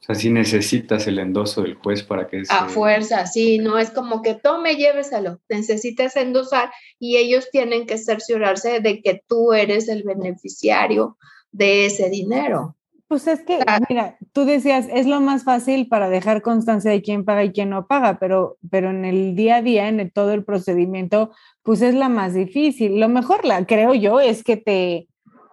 O 0.00 0.02
sea, 0.02 0.14
si 0.14 0.30
necesitas 0.30 1.06
el 1.06 1.18
endoso 1.18 1.62
del 1.62 1.74
juez 1.74 2.02
para 2.02 2.26
que... 2.26 2.42
A 2.48 2.68
fuerza, 2.68 3.26
sí, 3.26 3.58
no 3.58 3.78
es 3.78 3.90
como 3.90 4.22
que 4.22 4.34
tome, 4.34 4.76
lléveselo, 4.76 5.40
necesitas 5.48 6.16
endosar 6.16 6.70
y 6.98 7.18
ellos 7.18 7.50
tienen 7.50 7.86
que 7.86 7.98
cerciorarse 7.98 8.80
de 8.80 9.02
que 9.02 9.22
tú 9.26 9.52
eres 9.52 9.88
el 9.88 10.02
beneficiario 10.02 11.18
de 11.52 11.84
ese 11.86 12.08
dinero. 12.08 12.76
Pues 13.08 13.26
es 13.26 13.42
que, 13.42 13.58
mira, 13.88 14.16
tú 14.32 14.44
decías, 14.44 14.86
es 14.88 15.04
lo 15.04 15.20
más 15.20 15.42
fácil 15.42 15.88
para 15.88 16.08
dejar 16.08 16.42
constancia 16.42 16.92
de 16.92 17.02
quién 17.02 17.24
paga 17.24 17.42
y 17.42 17.50
quién 17.50 17.68
no 17.68 17.88
paga, 17.88 18.18
pero, 18.20 18.56
pero 18.70 18.90
en 18.90 19.04
el 19.04 19.34
día 19.34 19.56
a 19.56 19.62
día, 19.62 19.88
en 19.88 20.10
todo 20.10 20.32
el 20.32 20.44
procedimiento, 20.44 21.32
pues 21.64 21.82
es 21.82 21.94
la 21.94 22.08
más 22.08 22.34
difícil. 22.34 23.00
Lo 23.00 23.08
mejor, 23.08 23.44
la, 23.44 23.66
creo 23.66 23.94
yo, 23.94 24.20
es 24.20 24.44
que 24.44 24.56
te, 24.56 25.08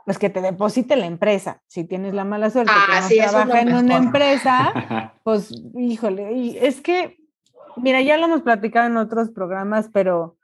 pues 0.07 0.19
que 0.19 0.29
te 0.29 0.39
deposite 0.39 0.95
la 0.95 1.05
empresa. 1.05 1.61
Si 1.67 1.83
tienes 1.83 2.13
la 2.13 2.23
mala 2.23 2.49
suerte 2.49 2.71
que 2.71 3.17
no 3.17 3.29
trabaja 3.29 3.59
en 3.59 3.75
una 3.75 3.97
empresa, 3.97 5.11
pues 5.25 5.51
híjole, 5.77 6.31
y 6.31 6.57
es 6.57 6.79
que, 6.79 7.17
mira, 7.75 7.99
ya 7.99 8.15
lo 8.15 8.27
hemos 8.27 8.41
platicado 8.41 8.87
en 8.87 8.95
otros 8.95 9.31
programas, 9.31 9.89
pero 9.91 10.37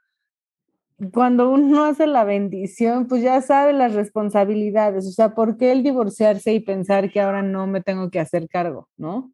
cuando 1.14 1.48
uno 1.48 1.86
hace 1.86 2.06
la 2.06 2.24
bendición, 2.24 3.08
pues 3.08 3.22
ya 3.22 3.40
sabe 3.40 3.72
las 3.72 3.94
responsabilidades. 3.94 5.06
O 5.06 5.12
sea, 5.12 5.34
¿por 5.34 5.56
qué 5.56 5.72
el 5.72 5.82
divorciarse 5.82 6.52
y 6.52 6.60
pensar 6.60 7.10
que 7.10 7.22
ahora 7.22 7.40
no 7.40 7.66
me 7.66 7.80
tengo 7.80 8.10
que 8.10 8.20
hacer 8.20 8.50
cargo, 8.50 8.90
no? 8.98 9.32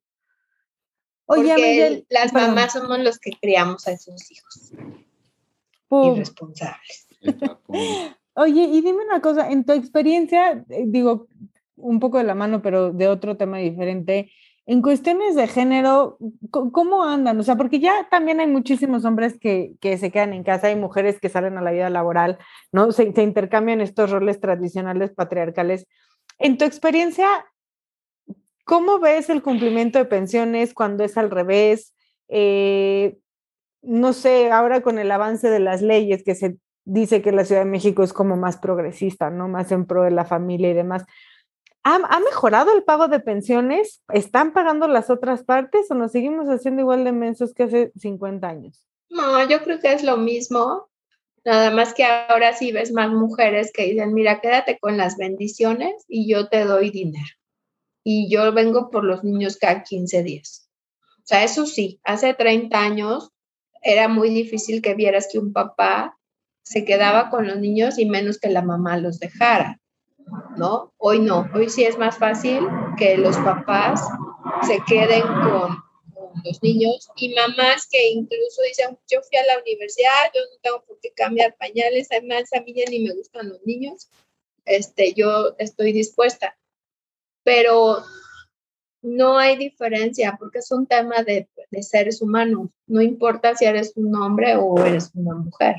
Oye, 1.26 2.06
las 2.08 2.32
mamás 2.32 2.74
somos 2.74 3.00
los 3.00 3.18
que 3.18 3.32
criamos 3.32 3.88
a 3.88 3.90
esos 3.90 4.30
hijos. 4.30 4.70
Irresponsables. 5.90 7.08
Oye, 8.34 8.62
y 8.62 8.80
dime 8.80 9.04
una 9.04 9.20
cosa, 9.20 9.50
en 9.50 9.64
tu 9.64 9.72
experiencia, 9.72 10.64
eh, 10.70 10.84
digo, 10.86 11.28
un 11.76 12.00
poco 12.00 12.18
de 12.18 12.24
la 12.24 12.34
mano, 12.34 12.62
pero 12.62 12.92
de 12.92 13.08
otro 13.08 13.36
tema 13.36 13.58
diferente, 13.58 14.30
en 14.66 14.82
cuestiones 14.82 15.34
de 15.34 15.48
género, 15.48 16.16
¿cómo 16.50 17.02
andan? 17.02 17.40
O 17.40 17.42
sea, 17.42 17.56
porque 17.56 17.80
ya 17.80 18.06
también 18.08 18.38
hay 18.40 18.46
muchísimos 18.46 19.04
hombres 19.04 19.36
que, 19.40 19.76
se 19.82 20.10
quedan 20.12 20.32
en 20.32 20.44
casa, 20.44 20.68
hay 20.68 20.76
mujeres 20.76 21.18
que 21.20 21.28
salen 21.28 21.58
a 21.58 21.62
la 21.62 21.72
vida 21.72 21.90
laboral, 21.90 22.38
¿no? 22.70 22.92
Se, 22.92 23.12
se 23.12 23.22
intercambian 23.22 23.80
estos 23.80 24.10
roles 24.10 24.40
tradicionales 24.40 25.10
patriarcales. 25.10 25.86
En 26.38 26.56
tu 26.56 26.64
experiencia, 26.64 27.26
¿cómo 28.64 29.00
ves 29.00 29.28
el 29.28 29.42
cumplimiento 29.42 29.98
de 29.98 30.04
pensiones 30.04 30.72
cuando 30.72 31.02
es 31.02 31.16
al 31.16 31.30
revés? 31.30 31.92
Eh, 32.28 33.18
no 33.82 34.12
sé, 34.12 34.52
ahora 34.52 34.82
con 34.82 34.98
el 34.98 35.10
avance 35.10 35.50
de 35.50 35.58
las 35.58 35.82
leyes 35.82 36.22
que 36.22 36.34
se 36.34 36.58
dice 36.84 37.22
que 37.22 37.32
la 37.32 37.44
Ciudad 37.44 37.62
de 37.62 37.70
México 37.70 38.02
es 38.02 38.12
como 38.12 38.36
más 38.36 38.58
progresista, 38.58 39.30
¿no? 39.30 39.48
Más 39.48 39.70
en 39.72 39.86
pro 39.86 40.02
de 40.02 40.10
la 40.10 40.24
familia 40.24 40.70
y 40.70 40.74
demás. 40.74 41.04
¿Ha, 41.82 42.20
mejorado 42.20 42.76
el 42.76 42.84
pago 42.84 43.08
de 43.08 43.20
pensiones? 43.20 44.02
¿Están 44.12 44.52
pagando 44.52 44.86
las 44.86 45.08
otras 45.08 45.44
partes 45.44 45.90
o 45.90 45.94
nos 45.94 46.12
seguimos 46.12 46.48
haciendo 46.48 46.82
igual 46.82 47.04
de 47.04 47.12
mensos 47.12 47.54
que 47.54 47.62
hace 47.62 47.92
50 47.96 48.46
años? 48.46 48.86
No, 49.08 49.48
yo 49.48 49.62
creo 49.62 49.80
que 49.80 49.92
es 49.92 50.02
lo 50.02 50.18
mismo. 50.18 50.88
Nada 51.42 51.70
más 51.70 51.94
que 51.94 52.04
ahora 52.04 52.52
sí 52.52 52.70
ves 52.70 52.92
más 52.92 53.10
mujeres 53.10 53.72
que 53.72 53.84
dicen, 53.84 54.12
mira, 54.12 54.40
quédate 54.40 54.78
con 54.78 54.98
las 54.98 55.16
bendiciones 55.16 56.04
y 56.06 56.30
yo 56.30 56.48
te 56.48 56.64
doy 56.64 56.90
dinero. 56.90 57.34
Y 58.04 58.30
yo 58.30 58.52
vengo 58.52 58.90
por 58.90 59.04
los 59.04 59.24
niños 59.24 59.56
cada 59.56 59.82
15 59.82 60.22
días. 60.22 60.70
O 61.18 61.22
sea, 61.24 61.44
eso 61.44 61.64
sí, 61.64 61.98
hace 62.04 62.34
30 62.34 62.78
años 62.78 63.30
era 63.82 64.08
muy 64.08 64.28
difícil 64.28 64.82
que 64.82 64.94
vieras 64.94 65.28
que 65.32 65.38
un 65.38 65.54
papá 65.54 66.18
se 66.62 66.84
quedaba 66.84 67.30
con 67.30 67.46
los 67.46 67.58
niños 67.58 67.98
y 67.98 68.06
menos 68.06 68.38
que 68.38 68.50
la 68.50 68.62
mamá 68.62 68.96
los 68.96 69.18
dejara. 69.18 69.80
¿no? 70.56 70.92
Hoy 70.98 71.18
no, 71.20 71.48
hoy 71.54 71.68
sí 71.68 71.84
es 71.84 71.98
más 71.98 72.18
fácil 72.18 72.66
que 72.96 73.16
los 73.16 73.36
papás 73.38 74.02
se 74.66 74.78
queden 74.86 75.22
con, 75.22 75.78
los 76.44 76.62
niños 76.62 77.08
y 77.16 77.34
mamás 77.34 77.88
que 77.90 78.10
incluso 78.10 78.62
dicen, 78.62 78.98
yo 79.08 79.20
fui 79.22 79.38
a 79.38 79.46
la 79.46 79.60
universidad, 79.60 80.30
yo 80.34 80.40
no 80.40 80.58
tengo 80.62 80.84
por 80.84 80.98
qué 81.00 81.10
cambiar 81.12 81.56
pañales, 81.56 82.08
además 82.10 82.52
a 82.52 82.60
mí 82.60 82.72
ya 82.74 82.84
ni 82.90 83.00
me 83.00 83.14
gustan 83.14 83.48
los 83.48 83.62
niños, 83.64 84.08
este, 84.64 85.12
yo 85.14 85.54
estoy 85.58 85.92
dispuesta. 85.92 86.56
Pero 87.42 87.98
no 89.02 89.38
hay 89.38 89.56
diferencia 89.56 90.36
porque 90.38 90.58
es 90.58 90.70
un 90.70 90.86
tema 90.86 91.22
de, 91.22 91.48
de 91.70 91.82
seres 91.82 92.20
humanos, 92.20 92.68
no 92.86 93.00
importa 93.00 93.56
si 93.56 93.64
eres 93.64 93.92
un 93.96 94.14
hombre 94.14 94.56
o 94.56 94.78
eres 94.84 95.10
una 95.14 95.34
mujer. 95.34 95.76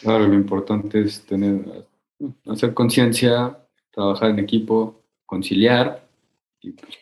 Claro, 0.00 0.26
lo 0.26 0.34
importante 0.34 1.00
es 1.00 1.22
tener 1.22 1.86
hacer 2.46 2.74
conciencia, 2.74 3.58
trabajar 3.90 4.30
en 4.30 4.38
equipo, 4.38 5.02
conciliar. 5.24 6.04
Pues 6.60 6.98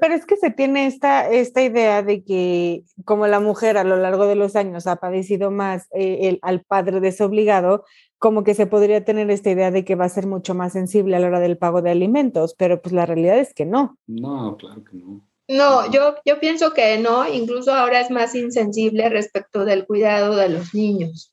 pero 0.00 0.14
es 0.14 0.26
que 0.26 0.36
se 0.36 0.50
tiene 0.50 0.86
esta, 0.86 1.28
esta 1.28 1.60
idea 1.62 2.02
de 2.02 2.22
que 2.22 2.84
como 3.04 3.26
la 3.26 3.40
mujer 3.40 3.76
a 3.76 3.84
lo 3.84 3.96
largo 3.96 4.26
de 4.26 4.36
los 4.36 4.54
años 4.54 4.86
ha 4.86 4.96
padecido 4.96 5.50
más 5.50 5.88
eh, 5.92 6.28
el, 6.28 6.38
al 6.42 6.62
padre 6.62 7.00
desobligado, 7.00 7.84
como 8.18 8.44
que 8.44 8.54
se 8.54 8.66
podría 8.66 9.04
tener 9.04 9.28
esta 9.30 9.50
idea 9.50 9.72
de 9.72 9.84
que 9.84 9.96
va 9.96 10.04
a 10.04 10.10
ser 10.10 10.28
mucho 10.28 10.54
más 10.54 10.74
sensible 10.74 11.16
a 11.16 11.18
la 11.18 11.26
hora 11.26 11.40
del 11.40 11.58
pago 11.58 11.82
de 11.82 11.90
alimentos, 11.90 12.54
pero 12.56 12.80
pues 12.80 12.92
la 12.92 13.06
realidad 13.06 13.38
es 13.38 13.54
que 13.54 13.66
no. 13.66 13.98
No, 14.06 14.56
claro 14.56 14.84
que 14.84 14.96
no. 14.96 15.20
No, 15.48 15.90
yo, 15.90 16.14
yo 16.24 16.38
pienso 16.38 16.72
que 16.72 16.98
no, 16.98 17.28
incluso 17.28 17.74
ahora 17.74 18.00
es 18.00 18.10
más 18.10 18.34
insensible 18.36 19.08
respecto 19.08 19.64
del 19.64 19.86
cuidado 19.86 20.36
de 20.36 20.48
los 20.48 20.72
niños. 20.72 21.31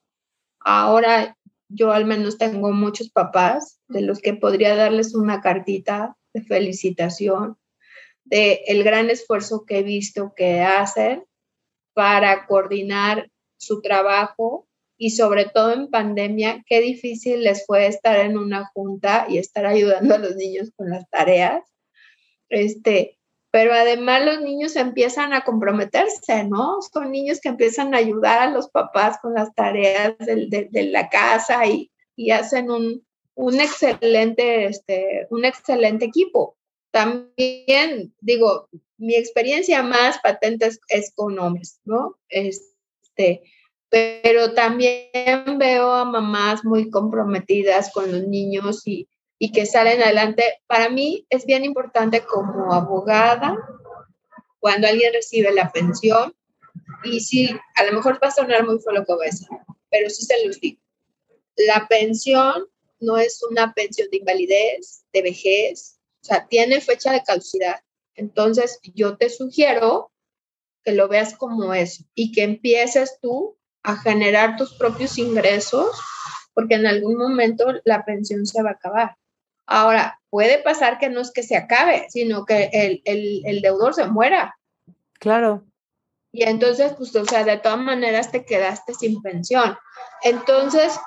Ahora 0.60 1.38
yo 1.69 1.91
al 1.91 2.06
menos 2.06 2.38
tengo 2.38 2.72
muchos 2.72 3.10
papás 3.12 3.80
de 3.88 4.02
los 4.02 4.22
que 4.22 4.34
podría 4.34 4.76
darles 4.76 5.15
una 5.15 5.41
cartita 5.41 6.17
de 6.34 6.41
felicitación 6.41 7.58
de 8.26 8.62
el 8.67 8.84
gran 8.84 9.10
esfuerzo 9.10 9.65
que 9.65 9.80
he 9.80 9.84
visto 9.84 10.34
que 10.36 10.62
hacen 10.62 11.26
para 11.93 12.45
coordinar 12.48 13.30
su 13.58 13.82
trabajo 13.82 14.67
y 14.98 15.12
sobre 15.12 15.45
todo 15.45 15.74
en 15.74 15.89
pandemia, 15.89 16.63
qué 16.65 16.82
difícil 16.82 17.43
les 17.43 17.65
fue 17.65 17.88
estar 17.88 18.19
en 18.19 18.38
una 18.38 18.65
junta 18.74 19.26
y 19.30 19.38
estar 19.38 19.65
ayudando 19.65 20.15
a 20.15 20.17
los 20.17 20.36
niños 20.36 20.72
con 20.76 20.89
las 20.89 21.10
tareas. 21.10 21.63
Este, 22.50 23.19
pero 23.52 23.74
además 23.74 24.24
los 24.26 24.42
niños 24.42 24.76
empiezan 24.76 25.34
a 25.34 25.44
comprometerse, 25.44 26.44
¿no? 26.44 26.82
Son 26.82 27.12
niños 27.12 27.40
que 27.42 27.50
empiezan 27.50 27.94
a 27.94 27.98
ayudar 27.98 28.40
a 28.40 28.52
los 28.52 28.70
papás 28.70 29.18
con 29.22 29.34
las 29.34 29.54
tareas 29.56 30.16
de, 30.20 30.90
la 30.92 31.10
casa 31.10 31.66
y, 31.66 31.92
hacen 32.32 32.70
un, 32.70 33.04
excelente, 33.60 34.66
este, 34.66 35.28
un 35.32 35.46
excelente 35.46 36.06
equipo. 36.06 36.58
También, 36.92 38.14
digo, 38.20 38.70
mi 38.98 39.16
experiencia 39.16 39.82
más 39.82 40.20
patente 40.20 40.70
es, 40.90 41.14
con 41.16 41.40
hombres, 41.40 41.80
¿no? 41.86 42.18
Este, 42.28 43.42
pero 43.90 44.54
también 44.54 45.58
veo 45.58 45.92
a 45.92 46.06
mamás 46.06 46.64
muy 46.64 46.92
comprometidas 46.92 47.92
con 47.92 48.12
los 48.12 48.28
niños 48.28 48.86
y, 48.86 49.08
y 49.39 49.52
que 49.52 49.65
salen 49.65 50.04
adelante. 50.04 50.43
Para 50.67 50.89
mí 50.89 51.25
es 51.30 51.45
bien 51.45 51.65
importante 51.65 52.21
como 52.21 52.71
abogada, 52.73 53.58
cuando 54.60 54.88
alguien 54.88 55.13
recibe 55.13 55.52
la 55.54 55.71
pensión, 55.71 56.36
y 57.04 57.21
sí, 57.21 57.49
a 57.75 57.84
lo 57.86 57.93
mejor 57.93 58.19
va 58.21 58.28
a 58.28 58.32
sonar 58.32 58.65
muy 58.65 58.80
feo 58.80 58.93
lo 58.93 59.06
que 59.06 59.13
voy 59.13 59.30
pero 59.89 60.10
sí 60.10 60.23
se 60.23 60.45
los 60.45 60.60
digo. 60.60 60.82
La 61.56 61.88
pensión 61.88 62.67
no 62.99 63.17
es 63.17 63.41
una 63.49 63.73
pensión 63.73 64.10
de 64.12 64.17
invalidez, 64.17 65.06
de 65.13 65.21
vejez, 65.21 65.99
o 66.21 66.25
sea, 66.25 66.47
tiene 66.47 66.82
fecha 66.82 67.12
de 67.12 67.23
caducidad. 67.23 67.80
Entonces, 68.13 68.80
yo 68.84 69.17
te 69.17 69.30
sugiero 69.30 70.12
que 70.84 70.91
lo 70.91 71.08
veas 71.08 71.36
como 71.36 71.73
eso 71.73 72.04
y 72.13 72.32
que 72.34 72.43
empieces 72.43 73.17
tú 73.21 73.58
a 73.84 73.95
generar 73.97 74.58
tus 74.58 74.73
propios 74.73 75.17
ingresos, 75.17 75.89
porque 76.54 76.75
en 76.75 76.86
algún 76.86 77.17
momento 77.17 77.65
la 77.86 78.04
pensión 78.04 78.45
se 78.45 78.62
va 78.62 78.71
a 78.71 78.73
acabar. 78.73 79.19
Ahora, 79.72 80.20
puede 80.32 80.58
pasar 80.64 80.98
que 80.98 81.10
no 81.10 81.22
es 81.22 81.32
que 81.32 81.44
se 81.44 81.56
acabe, 81.56 82.08
sino 82.10 82.44
que 82.44 83.02
el, 83.06 83.62
deudor 83.62 83.94
se 83.94 84.08
muera. 84.08 84.58
Claro. 85.20 85.64
Y 86.32 86.44
entonces, 86.44 86.94
pues, 86.98 87.16
o 87.16 87.24
sea, 87.24 87.44
de 87.44 87.58
todas 87.58 87.78
maneras 87.78 88.32
te 88.32 88.46
quedaste 88.46 88.96
sin 88.96 89.22
pensión. 89.22 89.78
Entonces, 90.24 91.00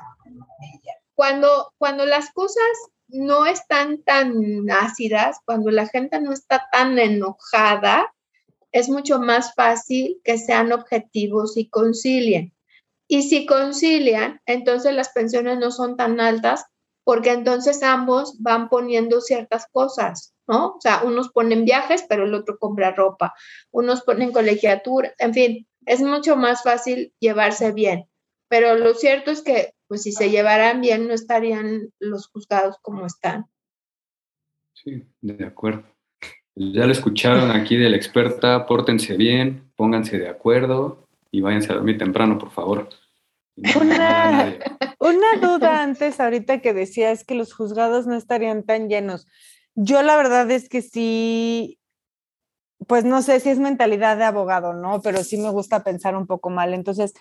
cuando, 1.14 1.72
cuando 1.76 2.06
las 2.06 2.30
cosas 2.30 2.62
no 3.08 3.46
están 3.46 4.00
tan 4.04 4.70
ácidas, 4.70 5.38
cuando 5.44 5.72
la 5.72 5.88
gente 5.88 6.20
no 6.20 6.32
está 6.32 6.68
tan 6.70 7.00
enojada, 7.00 8.14
es 8.70 8.88
mucho 8.88 9.18
más 9.18 9.54
fácil 9.54 10.20
que 10.22 10.38
sean 10.38 10.70
objetivos 10.70 11.56
y 11.56 11.68
concilien. 11.68 12.54
Y 13.08 13.24
si 13.24 13.44
concilian, 13.44 14.40
entonces 14.46 14.94
las 14.94 15.08
pensiones 15.08 15.58
no 15.58 15.72
son 15.72 15.96
tan 15.96 16.20
altas 16.20 16.64
porque 17.04 17.32
entonces 17.32 17.82
ambos 17.82 18.40
van 18.40 18.68
poniendo 18.68 19.20
ciertas 19.20 19.66
cosas, 19.70 20.34
¿no? 20.46 20.76
O 20.76 20.80
sea, 20.80 21.02
unos 21.04 21.30
ponen 21.30 21.64
viajes, 21.64 22.04
pero 22.08 22.24
el 22.24 22.34
otro 22.34 22.58
compra 22.58 22.92
ropa, 22.92 23.34
unos 23.70 24.02
ponen 24.02 24.32
colegiatura, 24.32 25.12
en 25.18 25.34
fin, 25.34 25.68
es 25.86 26.00
mucho 26.00 26.36
más 26.36 26.62
fácil 26.62 27.12
llevarse 27.18 27.72
bien. 27.72 28.08
Pero 28.48 28.76
lo 28.76 28.94
cierto 28.94 29.30
es 29.30 29.42
que, 29.42 29.72
pues 29.88 30.02
si 30.02 30.12
se 30.12 30.30
llevaran 30.30 30.80
bien, 30.80 31.08
no 31.08 31.14
estarían 31.14 31.90
los 31.98 32.28
juzgados 32.28 32.76
como 32.82 33.06
están. 33.06 33.46
Sí, 34.74 35.04
de 35.20 35.44
acuerdo. 35.44 35.84
Ya 36.54 36.84
lo 36.86 36.92
escucharon 36.92 37.50
aquí 37.50 37.76
de 37.76 37.88
la 37.88 37.96
experta, 37.96 38.66
pórtense 38.66 39.16
bien, 39.16 39.72
pónganse 39.74 40.18
de 40.18 40.28
acuerdo 40.28 41.08
y 41.30 41.40
váyanse 41.40 41.72
a 41.72 41.76
dormir 41.76 41.96
temprano, 41.96 42.36
por 42.36 42.50
favor. 42.50 42.90
Una, 43.56 44.54
una 45.02 45.36
duda 45.40 45.82
antes, 45.82 46.20
ahorita 46.20 46.60
que 46.60 46.72
decías 46.72 47.24
que 47.24 47.34
los 47.34 47.52
juzgados 47.52 48.06
no 48.06 48.14
estarían 48.14 48.62
tan 48.62 48.88
llenos. 48.88 49.26
Yo 49.74 50.02
la 50.02 50.16
verdad 50.16 50.50
es 50.50 50.68
que 50.68 50.82
sí, 50.82 51.78
pues 52.86 53.04
no 53.04 53.22
sé 53.22 53.40
si 53.40 53.50
es 53.50 53.58
mentalidad 53.58 54.16
de 54.16 54.24
abogado, 54.24 54.74
¿no? 54.74 55.02
Pero 55.02 55.24
sí 55.24 55.36
me 55.36 55.50
gusta 55.50 55.82
pensar 55.82 56.16
un 56.16 56.26
poco 56.26 56.50
mal. 56.50 56.74
Entonces, 56.74 57.14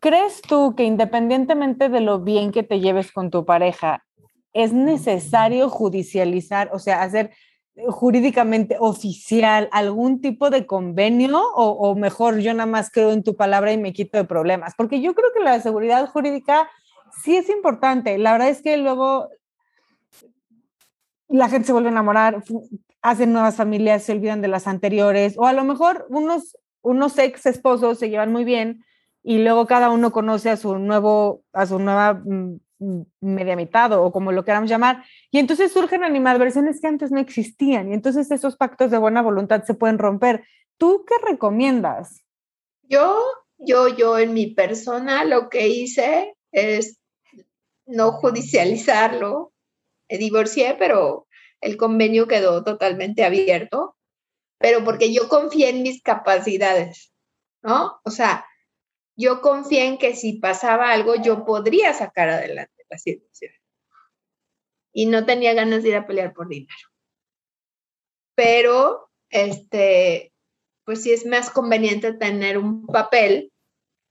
¿crees 0.00 0.42
tú 0.42 0.74
que 0.74 0.84
independientemente 0.84 1.88
de 1.88 2.00
lo 2.00 2.20
bien 2.20 2.52
que 2.52 2.62
te 2.62 2.80
lleves 2.80 3.12
con 3.12 3.30
tu 3.30 3.44
pareja, 3.44 4.04
es 4.52 4.72
necesario 4.72 5.68
judicializar, 5.68 6.70
o 6.72 6.78
sea, 6.80 7.02
hacer 7.02 7.30
jurídicamente 7.88 8.76
oficial 8.80 9.68
algún 9.72 10.20
tipo 10.20 10.50
de 10.50 10.66
convenio 10.66 11.40
o, 11.54 11.94
mejor 11.94 12.38
yo 12.40 12.52
nada 12.52 12.66
más 12.66 12.90
creo 12.90 13.12
en 13.12 13.22
tu 13.22 13.36
palabra 13.36 13.72
y 13.72 13.78
me 13.78 13.92
quito 13.92 14.18
de 14.18 14.24
problemas? 14.24 14.74
Porque 14.76 15.00
yo 15.00 15.14
creo 15.14 15.32
que 15.32 15.40
la 15.40 15.60
seguridad 15.60 16.08
jurídica 16.08 16.68
sí 17.22 17.36
es 17.36 17.48
importante. 17.48 18.16
La 18.18 18.32
verdad 18.32 18.48
es 18.48 18.62
que 18.62 18.76
luego 18.76 19.28
la 21.28 21.48
gente 21.48 21.66
se 21.66 21.72
vuelve 21.72 21.88
a 21.88 21.92
enamorar, 21.92 22.42
hacen 23.02 23.32
nuevas 23.32 23.56
familias, 23.56 24.02
se 24.02 24.12
olvidan 24.12 24.42
de 24.42 24.48
las 24.48 24.66
anteriores 24.66 25.36
o 25.38 25.46
a 25.46 25.52
lo 25.52 25.64
mejor 25.64 26.06
unos, 26.10 26.56
unos 26.82 27.18
ex 27.18 27.46
esposos 27.46 27.98
se 27.98 28.10
llevan 28.10 28.32
muy 28.32 28.44
bien 28.44 28.84
y 29.22 29.38
luego 29.38 29.66
cada 29.66 29.90
uno 29.90 30.12
conoce 30.12 30.50
a 30.50 30.56
su 30.56 30.78
nuevo, 30.78 31.42
a 31.52 31.66
su 31.66 31.78
nueva 31.78 32.14
mm, 32.14 32.58
media 33.20 33.56
mitad 33.56 33.92
o 33.92 34.10
como 34.10 34.32
lo 34.32 34.44
queramos 34.44 34.70
llamar, 34.70 35.04
y 35.30 35.38
entonces 35.38 35.72
surgen 35.72 36.02
animadversiones 36.02 36.80
que 36.80 36.86
antes 36.86 37.10
no 37.10 37.20
existían, 37.20 37.90
y 37.90 37.94
entonces 37.94 38.30
esos 38.30 38.56
pactos 38.56 38.90
de 38.90 38.98
buena 38.98 39.22
voluntad 39.22 39.64
se 39.64 39.74
pueden 39.74 39.98
romper. 39.98 40.44
¿Tú 40.78 41.04
qué 41.06 41.14
recomiendas? 41.22 42.24
Yo, 42.84 43.18
yo, 43.58 43.88
yo 43.88 44.18
en 44.18 44.32
mi 44.32 44.46
persona 44.46 45.24
lo 45.24 45.50
que 45.50 45.68
hice 45.68 46.34
es 46.52 46.99
no 47.90 48.12
judicializarlo. 48.12 49.52
Me 50.08 50.18
divorcié, 50.18 50.76
pero 50.78 51.26
el 51.60 51.76
convenio 51.76 52.26
quedó 52.26 52.64
totalmente 52.64 53.24
abierto, 53.24 53.96
pero 54.58 54.84
porque 54.84 55.12
yo 55.12 55.28
confié 55.28 55.68
en 55.70 55.82
mis 55.82 56.02
capacidades, 56.02 57.12
¿no? 57.62 58.00
O 58.04 58.10
sea, 58.10 58.46
yo 59.16 59.40
confié 59.40 59.86
en 59.86 59.98
que 59.98 60.16
si 60.16 60.34
pasaba 60.34 60.92
algo, 60.92 61.14
yo 61.16 61.44
podría 61.44 61.92
sacar 61.92 62.30
adelante 62.30 62.84
la 62.88 62.98
situación. 62.98 63.52
Y 64.92 65.06
no 65.06 65.24
tenía 65.24 65.54
ganas 65.54 65.82
de 65.82 65.90
ir 65.90 65.96
a 65.96 66.06
pelear 66.06 66.32
por 66.32 66.48
dinero. 66.48 66.88
Pero, 68.34 69.10
este, 69.28 70.32
pues 70.84 71.02
sí 71.02 71.12
es 71.12 71.26
más 71.26 71.50
conveniente 71.50 72.12
tener 72.14 72.58
un 72.58 72.86
papel 72.86 73.49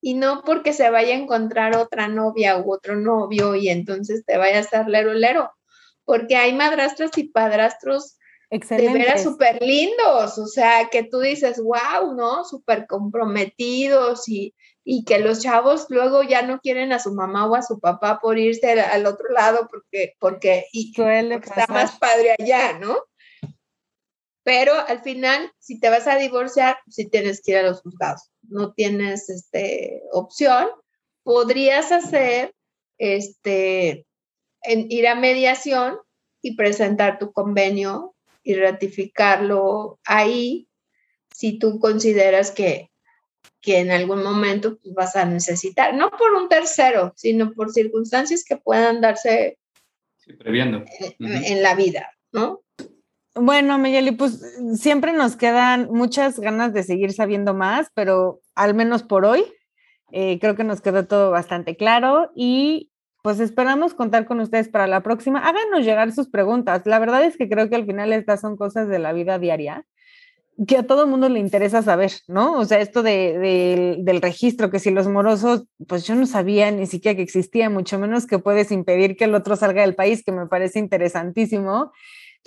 y 0.01 0.13
no 0.13 0.43
porque 0.43 0.73
se 0.73 0.89
vaya 0.89 1.13
a 1.13 1.19
encontrar 1.19 1.75
otra 1.75 2.07
novia 2.07 2.57
u 2.57 2.71
otro 2.71 2.95
novio 2.95 3.55
y 3.55 3.69
entonces 3.69 4.23
te 4.25 4.37
vaya 4.37 4.57
a 4.57 4.61
estar 4.61 4.87
lero 4.87 5.13
lero, 5.13 5.51
porque 6.05 6.35
hay 6.35 6.53
madrastras 6.53 7.17
y 7.17 7.25
padrastros 7.25 8.17
de 8.49 8.89
veras 8.89 9.21
súper 9.21 9.61
lindos, 9.61 10.39
o 10.39 10.47
sea, 10.47 10.89
que 10.89 11.03
tú 11.03 11.19
dices, 11.19 11.61
wow, 11.61 12.15
¿no? 12.15 12.43
Súper 12.43 12.87
comprometidos 12.87 14.27
y, 14.27 14.55
y, 14.83 15.05
que 15.05 15.19
los 15.19 15.41
chavos 15.43 15.85
luego 15.89 16.23
ya 16.23 16.41
no 16.41 16.59
quieren 16.59 16.91
a 16.91 16.97
su 16.99 17.13
mamá 17.13 17.45
o 17.45 17.55
a 17.55 17.61
su 17.61 17.79
papá 17.79 18.19
por 18.19 18.39
irse 18.39 18.81
al, 18.81 19.05
otro 19.05 19.29
lado 19.29 19.67
porque, 19.69 20.15
porque, 20.19 20.65
y, 20.71 20.91
está 20.99 21.67
más 21.69 21.99
padre 21.99 22.35
allá, 22.39 22.79
¿no? 22.79 22.97
Pero 24.49 24.73
al 24.87 25.03
final, 25.03 25.51
si 25.59 25.79
te 25.79 25.91
vas 25.91 26.07
a 26.07 26.15
divorciar, 26.15 26.79
si 26.89 27.07
tienes 27.07 27.39
que 27.39 27.51
ir 27.51 27.57
a 27.57 27.61
los 27.61 27.81
juzgados, 27.81 28.31
no 28.41 28.73
tienes 28.73 29.29
este, 29.29 30.01
opción, 30.11 30.67
podrías 31.21 31.91
hacer, 31.91 32.55
este, 32.97 34.07
en, 34.63 34.87
ir 34.89 35.07
a 35.07 35.13
mediación 35.13 35.99
y 36.41 36.55
presentar 36.55 37.19
tu 37.19 37.31
convenio 37.31 38.15
y 38.41 38.55
ratificarlo 38.55 39.99
ahí 40.03 40.67
si 41.31 41.59
tú 41.59 41.77
consideras 41.77 42.49
que, 42.49 42.89
que 43.61 43.77
en 43.77 43.91
algún 43.91 44.23
momento 44.23 44.79
pues, 44.79 44.95
vas 44.95 45.15
a 45.15 45.25
necesitar, 45.25 45.93
no 45.93 46.09
por 46.09 46.33
un 46.33 46.49
tercero, 46.49 47.13
sino 47.15 47.53
por 47.53 47.71
circunstancias 47.71 48.43
que 48.43 48.57
puedan 48.57 48.99
darse 48.99 49.59
previendo. 50.39 50.83
en 51.19 51.61
la 51.61 51.75
vida, 51.75 52.09
¿no? 52.31 52.63
Bueno, 53.41 53.77
Miguel, 53.77 54.17
pues 54.17 54.41
siempre 54.73 55.13
nos 55.13 55.35
quedan 55.35 55.87
muchas 55.91 56.39
ganas 56.39 56.73
de 56.73 56.83
seguir 56.83 57.13
sabiendo 57.13 57.53
más, 57.53 57.87
pero 57.93 58.41
al 58.53 58.73
menos 58.73 59.03
por 59.03 59.23
hoy 59.23 59.45
eh, 60.11 60.39
creo 60.39 60.55
que 60.55 60.65
nos 60.65 60.81
quedó 60.81 61.07
todo 61.07 61.31
bastante 61.31 61.77
claro 61.77 62.31
y 62.35 62.91
pues 63.21 63.39
esperamos 63.39 63.93
contar 63.93 64.25
con 64.25 64.39
ustedes 64.41 64.67
para 64.67 64.87
la 64.87 65.03
próxima. 65.03 65.39
Háganos 65.39 65.85
llegar 65.85 66.11
sus 66.11 66.29
preguntas. 66.29 66.81
La 66.85 66.99
verdad 66.99 67.23
es 67.23 67.37
que 67.37 67.47
creo 67.47 67.69
que 67.69 67.75
al 67.75 67.85
final 67.85 68.11
estas 68.11 68.41
son 68.41 68.57
cosas 68.57 68.89
de 68.89 68.99
la 68.99 69.13
vida 69.13 69.39
diaria 69.39 69.85
que 70.67 70.77
a 70.77 70.83
todo 70.83 71.07
mundo 71.07 71.29
le 71.29 71.39
interesa 71.39 71.81
saber, 71.81 72.11
¿no? 72.27 72.57
O 72.57 72.65
sea, 72.65 72.79
esto 72.79 73.01
de, 73.01 73.97
del 73.99 74.21
registro, 74.21 74.69
que 74.69 74.79
si 74.79 74.91
los 74.91 75.07
morosos, 75.07 75.65
pues 75.87 76.05
yo 76.05 76.15
no 76.15 76.25
sabía 76.25 76.69
ni 76.71 76.85
siquiera 76.85 77.15
que 77.15 77.21
existía, 77.21 77.69
mucho 77.69 77.97
menos 77.97 78.27
que 78.27 78.39
puedes 78.39 78.71
impedir 78.71 79.15
que 79.15 79.23
el 79.23 79.35
otro 79.35 79.55
salga 79.55 79.83
del 79.83 79.95
país, 79.95 80.23
que 80.23 80.33
me 80.33 80.47
parece 80.47 80.79
interesantísimo. 80.79 81.93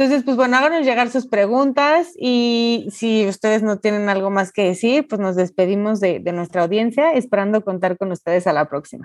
Entonces, 0.02 0.24
pues 0.24 0.36
bueno, 0.36 0.56
háganos 0.56 0.84
llegar 0.84 1.10
sus 1.10 1.28
preguntas 1.28 2.12
y 2.18 2.88
si 2.90 3.24
ustedes 3.28 3.62
no 3.62 3.78
tienen 3.78 4.08
algo 4.08 4.30
más 4.30 4.50
que 4.50 4.64
decir, 4.64 5.06
pues 5.06 5.20
nos 5.20 5.36
despedimos 5.36 6.00
de, 6.00 6.18
de 6.18 6.32
nuestra 6.32 6.64
audiencia, 6.64 7.12
esperando 7.12 7.64
contar 7.64 7.96
con 7.96 8.10
ustedes 8.10 8.48
a 8.48 8.52
la 8.52 8.68
próxima. 8.68 9.04